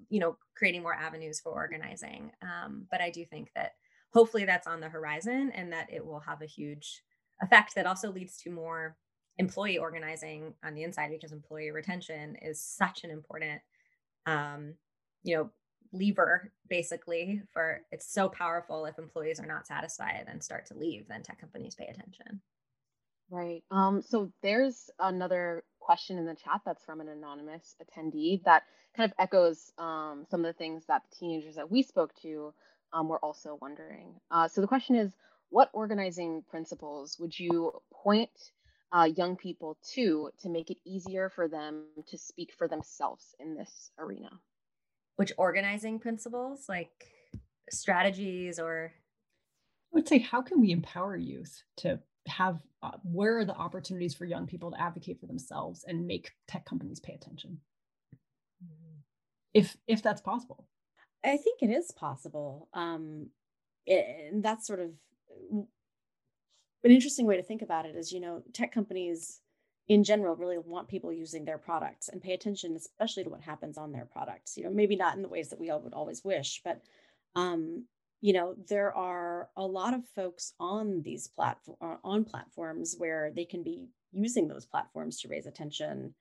[0.09, 3.71] you know creating more avenues for organizing um, but i do think that
[4.13, 7.01] hopefully that's on the horizon and that it will have a huge
[7.41, 8.95] effect that also leads to more
[9.37, 13.61] employee organizing on the inside because employee retention is such an important
[14.25, 14.73] um,
[15.23, 15.49] you know
[15.93, 21.07] lever basically for it's so powerful if employees are not satisfied and start to leave
[21.07, 22.41] then tech companies pay attention.
[23.29, 23.63] Right.
[23.71, 28.63] Um, so there's another question in the chat that's from an anonymous attendee that
[28.95, 32.53] kind of echoes um, some of the things that the teenagers that we spoke to
[32.93, 34.15] um, were also wondering.
[34.31, 35.13] Uh, so the question is
[35.49, 38.51] what organizing principles would you point
[38.91, 43.55] uh, young people too to make it easier for them to speak for themselves in
[43.55, 44.29] this arena.
[45.15, 46.91] Which organizing principles like
[47.69, 53.45] strategies or i would say how can we empower youth to have uh, where are
[53.45, 57.59] the opportunities for young people to advocate for themselves and make tech companies pay attention?
[58.63, 58.99] Mm-hmm.
[59.53, 60.67] if if that's possible.
[61.25, 63.27] I think it is possible um
[63.85, 64.91] it, and that's sort of
[66.87, 69.41] an interesting way to think about it is you know tech companies
[69.89, 73.77] in general really want people using their products and pay attention especially to what happens
[73.77, 76.23] on their products you know maybe not in the ways that we all would always
[76.23, 76.81] wish but
[77.35, 77.85] um
[78.21, 83.31] you know there are a lot of folks on these platform uh, on platforms where
[83.35, 86.13] they can be using those platforms to raise attention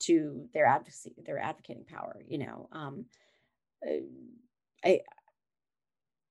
[0.00, 3.04] to their advocacy their advocating power you know um
[4.84, 5.00] i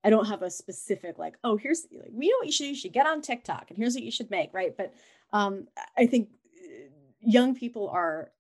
[0.04, 2.76] I don't have a specific like, oh, here's like, we know what you should you
[2.76, 4.76] should get on TikTok and here's what you should make, right?
[4.76, 4.94] But
[5.32, 6.90] um, I think uh,
[7.22, 8.32] young people are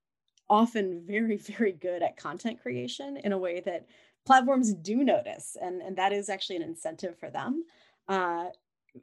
[0.49, 3.88] often very, very good at content creation in a way that
[4.26, 7.66] platforms do notice, and and that is actually an incentive for them.
[8.07, 8.45] Uh,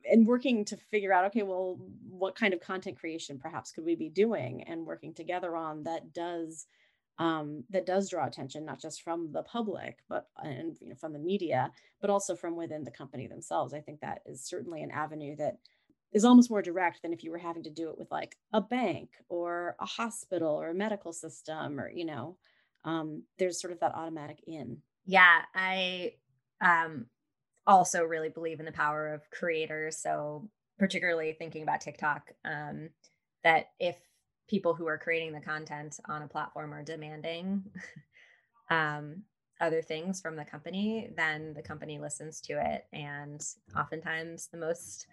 [0.08, 1.76] and working to figure out, okay, well,
[2.08, 6.12] what kind of content creation perhaps could we be doing, and working together on that
[6.14, 6.66] does
[7.18, 11.12] um, that does draw attention, not just from the public, but and you know, from
[11.12, 13.74] the media, but also from within the company themselves.
[13.74, 15.58] I think that is certainly an avenue that
[16.12, 18.60] is almost more direct than if you were having to do it with like a
[18.60, 22.36] bank or a hospital or a medical system or you know
[22.84, 26.12] um, there's sort of that automatic in yeah i
[26.60, 27.06] um,
[27.66, 30.48] also really believe in the power of creators so
[30.78, 32.90] particularly thinking about tiktok um,
[33.44, 33.96] that if
[34.50, 37.62] people who are creating the content on a platform are demanding
[38.70, 39.22] um,
[39.60, 42.86] other things from the company, then the company listens to it.
[42.92, 43.40] And
[43.78, 45.06] oftentimes, the most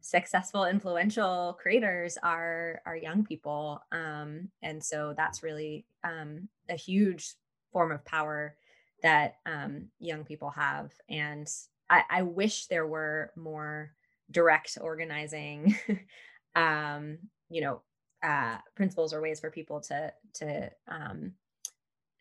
[0.00, 7.34] successful, influential creators are are young people, um, and so that's really um, a huge
[7.72, 8.56] form of power
[9.02, 10.92] that um, young people have.
[11.08, 11.46] And
[11.90, 13.92] I, I wish there were more
[14.30, 15.76] direct organizing
[16.56, 17.18] um,
[17.50, 17.82] you know
[18.24, 21.32] uh, principles or ways for people to to um,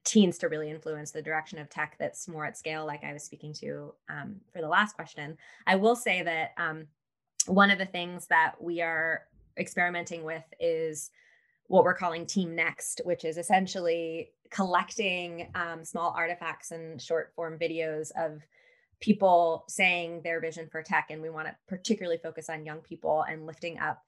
[0.04, 3.24] teens to really influence the direction of tech that's more at scale like i was
[3.24, 5.38] speaking to um, for the last question.
[5.66, 6.88] I will say that um,
[7.46, 9.24] one of the things that we are
[9.58, 11.10] experimenting with is
[11.68, 17.58] what we're calling team next which is essentially collecting um, small artifacts and short form
[17.58, 18.42] videos of
[19.00, 23.24] people saying their vision for tech and we want to particularly focus on young people
[23.30, 24.04] and lifting up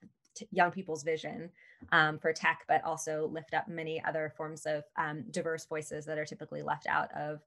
[0.51, 1.49] young people's vision
[1.91, 6.17] um, for tech, but also lift up many other forms of um, diverse voices that
[6.17, 7.41] are typically left out of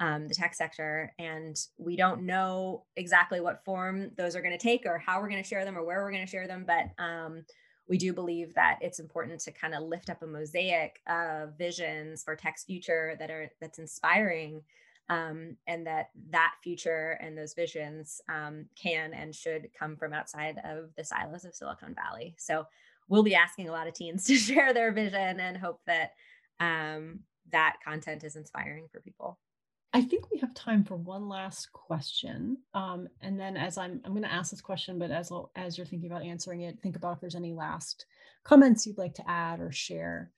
[0.00, 1.12] um, the tech sector.
[1.18, 5.28] And we don't know exactly what form those are going to take or how we're
[5.28, 6.64] going to share them or where we're going to share them.
[6.66, 7.44] But um,
[7.88, 12.22] we do believe that it's important to kind of lift up a mosaic of visions
[12.22, 14.62] for tech's future that are that's inspiring
[15.08, 20.58] um, and that that future and those visions um, can and should come from outside
[20.64, 22.34] of the silos of Silicon Valley.
[22.38, 22.66] So
[23.08, 26.12] we'll be asking a lot of teens to share their vision and hope that
[26.60, 29.38] um, that content is inspiring for people.
[29.92, 34.12] I think we have time for one last question, um, and then as I'm I'm
[34.12, 37.14] going to ask this question, but as as you're thinking about answering it, think about
[37.14, 38.06] if there's any last
[38.42, 40.32] comments you'd like to add or share.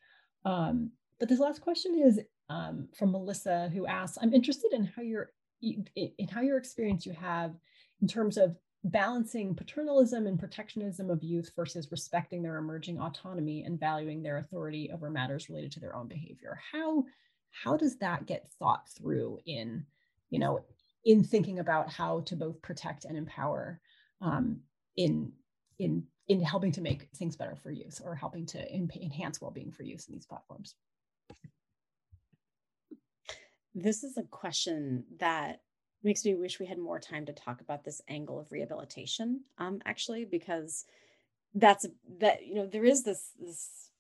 [0.45, 5.03] Um, but this last question is um, from Melissa, who asks, "I'm interested in how
[5.03, 5.31] your
[5.61, 7.55] in how your experience you have
[8.03, 13.81] in terms of balancing paternalism and protectionism of youth versus respecting their emerging autonomy and
[13.81, 16.59] valuing their authority over matters related to their own behavior.
[16.73, 17.05] How
[17.51, 19.85] how does that get thought through in
[20.31, 20.65] you know
[21.05, 23.81] in thinking about how to both protect and empower
[24.21, 24.61] um,
[24.97, 25.33] in
[25.79, 29.85] in in helping to make things better for youth or helping to enhance well-being for
[29.85, 30.75] youth in these platforms
[33.77, 35.61] this is a question that
[36.03, 39.81] makes me wish we had more time to talk about this angle of rehabilitation um
[39.85, 40.87] actually because
[41.55, 41.87] that's
[42.19, 43.91] that you know there is this this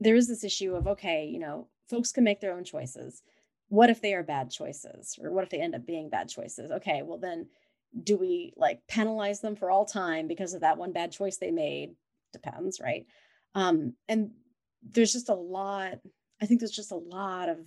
[0.00, 3.22] there is this issue of okay you know folks can make their own choices.
[3.68, 6.70] What if they are bad choices or what if they end up being bad choices?
[6.70, 7.48] Okay well then
[8.04, 11.50] do we like penalize them for all time because of that one bad choice they
[11.50, 11.94] made?
[12.32, 13.06] Depends right?
[13.54, 14.30] Um and
[14.82, 15.98] there's just a lot
[16.40, 17.58] i think there's just a lot of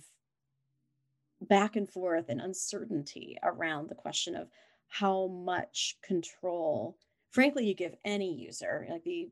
[1.48, 4.48] back and forth and uncertainty around the question of
[4.88, 6.96] how much control
[7.34, 9.28] frankly you give any user like the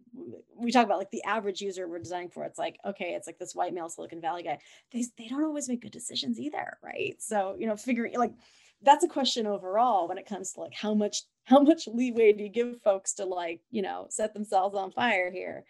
[0.56, 3.38] we talk about like the average user we're designing for it's like okay it's like
[3.38, 4.58] this white male silicon valley guy.
[4.90, 7.14] They, they don't always make good decisions either right?
[7.20, 8.32] So you know figuring like
[8.82, 12.42] that's a question overall when it comes to like how much how much leeway do
[12.42, 15.64] you give folks to like you know set themselves on fire here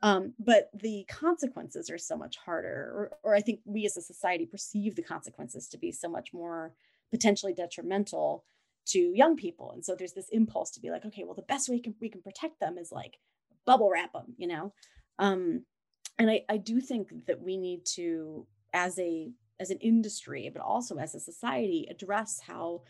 [0.00, 4.02] um, but the consequences are so much harder or, or i think we as a
[4.02, 6.72] society perceive the consequences to be so much more
[7.10, 8.44] potentially detrimental
[8.88, 9.70] to young people.
[9.72, 11.94] And so there's this impulse to be like okay well the best way we can,
[12.00, 13.18] we can protect them is like
[13.66, 14.72] bubble wrap them you know?
[15.18, 15.64] Um,
[16.18, 19.30] and I, I do think that we need to as a
[19.60, 22.82] as an industry but also as a society address how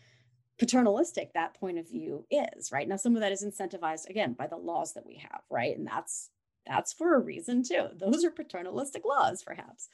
[0.59, 2.87] paternalistic that point of view is right?
[2.87, 5.77] Now some of that is incentivized again by the laws that we have right?
[5.77, 6.29] And that's
[6.69, 9.89] that's for a reason too those are paternalistic laws perhaps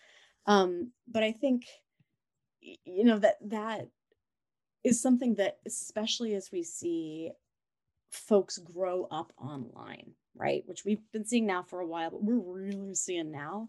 [0.45, 1.65] um, but i think
[2.61, 3.87] you know that that
[4.85, 7.31] is something that, especially as we see
[8.11, 10.63] folks grow up online, right?
[10.67, 13.67] Which we've been seeing now for a while, but we're really seeing now.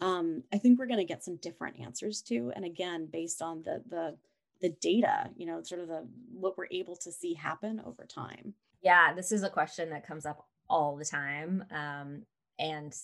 [0.00, 3.62] Um, I think we're going to get some different answers to, and again, based on
[3.62, 4.16] the the
[4.60, 8.54] the data, you know, sort of the what we're able to see happen over time.
[8.82, 12.22] Yeah, this is a question that comes up all the time, um,
[12.58, 12.94] and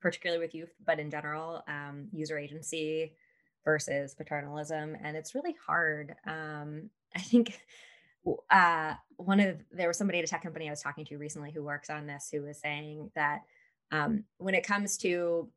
[0.00, 3.12] particularly with youth, but in general, um, user agency
[3.64, 6.14] versus paternalism, and it's really hard.
[6.26, 7.60] Um, I think
[8.50, 11.50] uh, one of there was somebody at a tech company I was talking to recently
[11.50, 13.40] who works on this who was saying that
[13.90, 15.48] um, when it comes to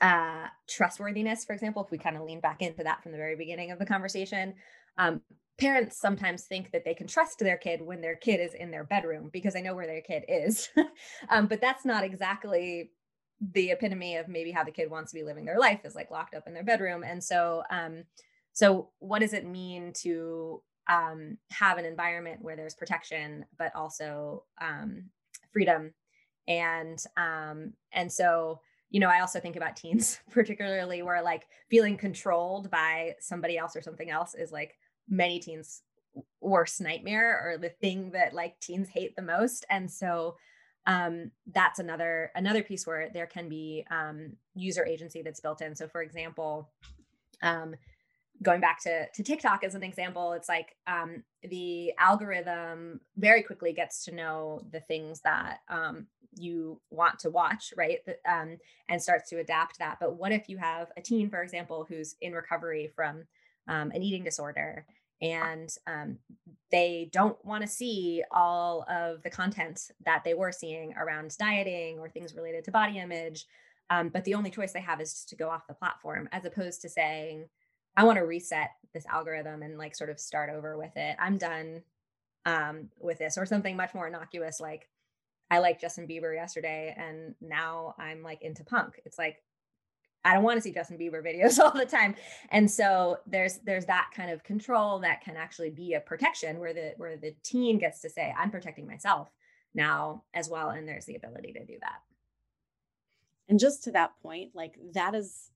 [0.00, 3.36] uh, trustworthiness, for example, if we kind of lean back into that from the very
[3.36, 4.54] beginning of the conversation,
[4.96, 5.20] um,
[5.58, 8.84] parents sometimes think that they can trust their kid when their kid is in their
[8.84, 10.68] bedroom because they know where their kid is.
[11.28, 12.92] um, but that's not exactly
[13.52, 16.10] the epitome of maybe how the kid wants to be living their life is like
[16.10, 17.04] locked up in their bedroom.
[17.04, 18.04] And so, um,
[18.52, 24.44] so what does it mean to um, have an environment where there's protection, but also
[24.60, 25.04] um,
[25.52, 25.92] freedom.
[26.46, 31.96] And um, and so you know, I also think about teens, particularly where like feeling
[31.96, 34.76] controlled by somebody else or something else is like
[35.08, 35.82] many teens'
[36.40, 39.64] worst nightmare or the thing that like teens hate the most.
[39.70, 40.36] And so
[40.86, 45.74] um, that's another another piece where there can be um, user agency that's built in.
[45.74, 46.70] So, for example,
[47.42, 47.74] um,
[48.42, 53.72] going back to, to TikTok as an example, it's like um, the algorithm very quickly
[53.72, 57.98] gets to know the things that um, you want to watch, right?
[58.26, 58.56] Um,
[58.88, 59.98] and starts to adapt that.
[60.00, 63.24] But what if you have a teen, for example, who's in recovery from
[63.66, 64.86] an eating disorder
[65.20, 66.18] and um,
[66.70, 71.98] they don't want to see all of the content that they were seeing around dieting
[71.98, 73.46] or things related to body image?
[73.90, 76.82] Um, but the only choice they have is to go off the platform, as opposed
[76.82, 77.48] to saying,
[77.96, 81.16] I want to reset this algorithm and like sort of start over with it.
[81.18, 81.82] I'm done
[82.46, 84.88] um, with this, or something much more innocuous like
[85.50, 89.00] I like Justin Bieber yesterday and now I'm like into punk.
[89.04, 89.42] It's like
[90.24, 92.14] I don't want to see Justin Bieber videos all the time.
[92.50, 96.74] And so there's there's that kind of control that can actually be a protection where
[96.74, 99.30] the where the teen gets to say I'm protecting myself
[99.74, 102.02] now as well and there's the ability to do that.
[103.48, 105.50] And just to that point, like that is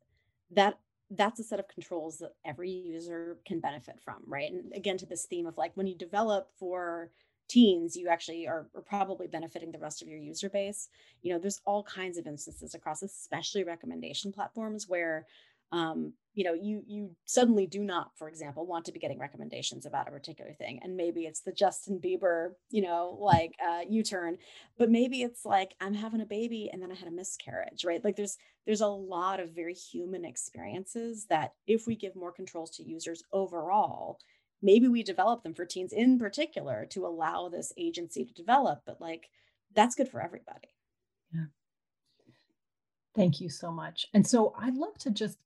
[0.53, 0.79] that
[1.11, 4.51] that's a set of controls that every user can benefit from, right?
[4.51, 7.11] And again, to this theme of like when you develop for
[7.49, 10.89] teens, you actually are, are, probably benefiting the rest of your user base.
[11.23, 15.27] You know, there's all kinds of instances across, especially recommendation platforms, where
[15.73, 19.85] um, you know you you suddenly do not for example want to be getting recommendations
[19.85, 24.39] about a particular thing and maybe it's the justin bieber you know like uh, u-turn
[24.79, 28.05] but maybe it's like i'm having a baby and then i had a miscarriage right
[28.05, 32.71] like there's there's a lot of very human experiences that if we give more controls
[32.71, 34.19] to users overall
[34.63, 39.01] maybe we develop them for teens in particular to allow this agency to develop but
[39.01, 39.29] like
[39.75, 40.69] that's good for everybody
[41.33, 41.45] yeah
[43.15, 45.39] thank you so much and so i'd love to just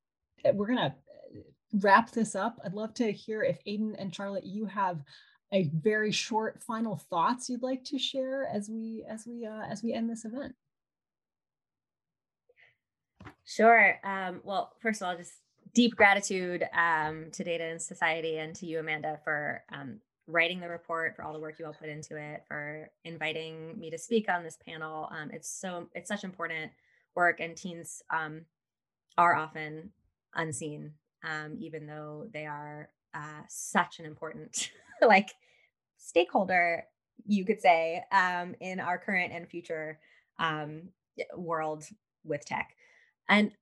[0.44, 1.40] uh, we're going to uh,
[1.80, 2.60] wrap this up.
[2.64, 5.02] I'd love to hear if Aden and Charlotte, you have
[5.52, 9.82] a very short final thoughts you'd like to share as we as we uh, as
[9.82, 10.54] we end this event.
[13.44, 13.98] Sure.
[14.04, 15.32] Um, well, first of all, just
[15.76, 20.70] deep gratitude um, to Data and Society and to you, Amanda, for um, writing the
[20.70, 24.30] report, for all the work you all put into it, for inviting me to speak
[24.30, 25.10] on this panel.
[25.12, 26.72] Um, it's so it's such important
[27.14, 28.46] work, and teens um,
[29.18, 29.90] are often
[30.34, 30.92] unseen,
[31.22, 34.70] um, even though they are uh, such an important,
[35.06, 35.34] like
[35.98, 36.84] stakeholder,
[37.26, 39.98] you could say, um, in our current and future
[41.36, 41.84] world
[42.24, 42.74] with tech.
[43.28, 43.52] And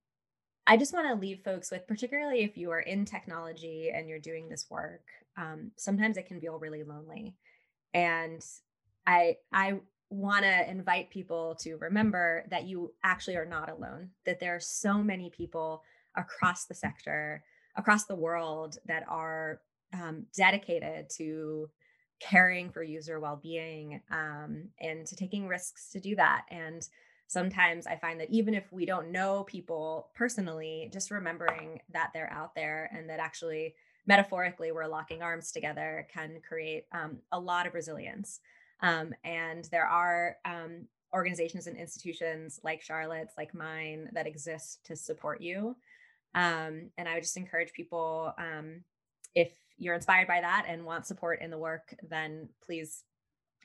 [0.67, 4.19] I just want to leave folks with, particularly if you are in technology and you're
[4.19, 5.03] doing this work,
[5.37, 7.35] um, sometimes it can feel really lonely.
[7.93, 8.43] And
[9.05, 9.79] I, I
[10.09, 14.59] want to invite people to remember that you actually are not alone, that there are
[14.59, 15.83] so many people
[16.15, 17.43] across the sector,
[17.75, 19.61] across the world that are
[19.93, 21.69] um, dedicated to
[22.19, 26.87] caring for user well-being um, and to taking risks to do that and
[27.27, 32.31] sometimes i find that even if we don't know people personally just remembering that they're
[32.31, 33.73] out there and that actually
[34.07, 38.39] metaphorically we're locking arms together can create um, a lot of resilience.
[38.81, 44.95] Um, and there are um, organizations and institutions like charlotte's like mine that exist to
[44.95, 45.75] support you.
[46.33, 48.83] Um, and i would just encourage people um,
[49.35, 53.03] if you're inspired by that and want support in the work, then please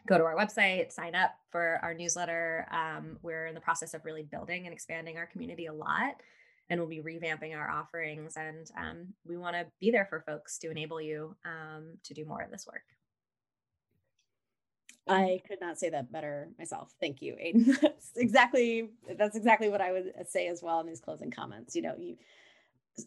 [0.06, 2.66] go to our website, sign up for our newsletter.
[2.70, 6.16] Um, we're in the process of really building and expanding our community a lot,
[6.68, 8.36] and we'll be revamping our offerings.
[8.36, 12.24] And um, we want to be there for folks to enable you um, to do
[12.24, 12.82] more of this work.
[15.08, 16.92] I could not say that better myself.
[17.00, 17.76] Thank you, Aden.
[17.82, 21.74] that's exactly that's exactly what I would say as well in these closing comments.
[21.74, 22.16] You know, you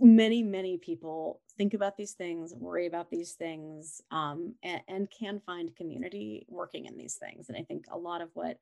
[0.02, 5.40] many many people think about these things worry about these things um, and, and, can
[5.46, 8.58] find community working in these things and i think a lot of what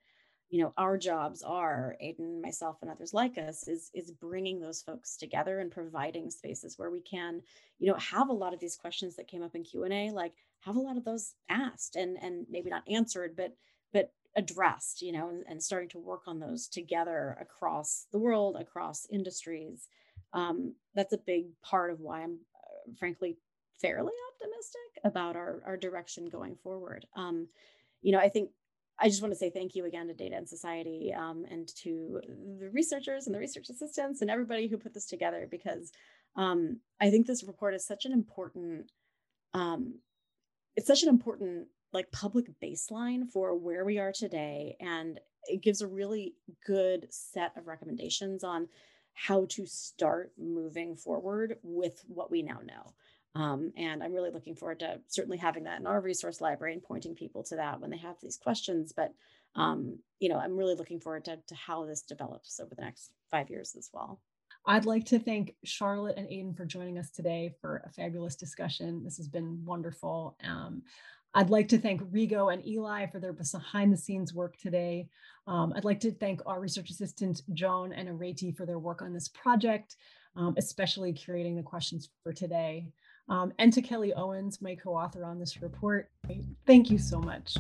[0.52, 4.82] you know our jobs are Aden myself and others like us is is bringing those
[4.82, 7.42] folks together and providing spaces where we can
[7.80, 10.76] you know have a lot of these questions that came up in q&a like have
[10.76, 13.56] a lot of those asked and and maybe not answered but
[13.94, 18.56] but addressed you know and, and starting to work on those together across the world
[18.60, 19.88] across industries
[20.34, 23.38] um, that's a big part of why I'm uh, frankly
[23.82, 27.06] fairly optimistic about our, our direction going forward.
[27.16, 27.48] Um,
[28.02, 28.50] you know, I think
[29.00, 32.22] I just want to say thank you again to Data and Society um, and to
[32.60, 35.92] the researchers and the research assistants and everybody who put this together because
[36.36, 38.92] um, I think this report is such an important,
[39.54, 39.96] um,
[40.76, 45.82] it's such an important like public baseline for where we are today and it gives
[45.82, 46.36] a really
[46.66, 48.68] good set of recommendations on
[49.14, 52.94] how to start moving forward with what we now know.
[53.34, 56.84] Um, and I'm really looking forward to certainly having that in our resource library and
[56.84, 58.94] pointing people to that when they have these questions.
[58.96, 59.14] But
[59.56, 63.12] um, you know, I'm really looking forward to, to how this develops over the next
[63.30, 64.20] five years as well.
[64.66, 69.04] I'd like to thank Charlotte and Aden for joining us today for a fabulous discussion.
[69.04, 70.38] This has been wonderful.
[70.44, 70.84] Um,
[71.34, 75.08] I'd like to thank Rigo and Eli for their behind the scenes work today.
[75.48, 79.14] Um, I'd like to thank our research assistant, Joan and Areti for their work on
[79.14, 79.96] this project,
[80.36, 82.88] um, especially curating the questions for today.
[83.30, 86.10] Um, and to Kellie Owens, my co-author on this report.
[86.66, 87.56] Thank you so much.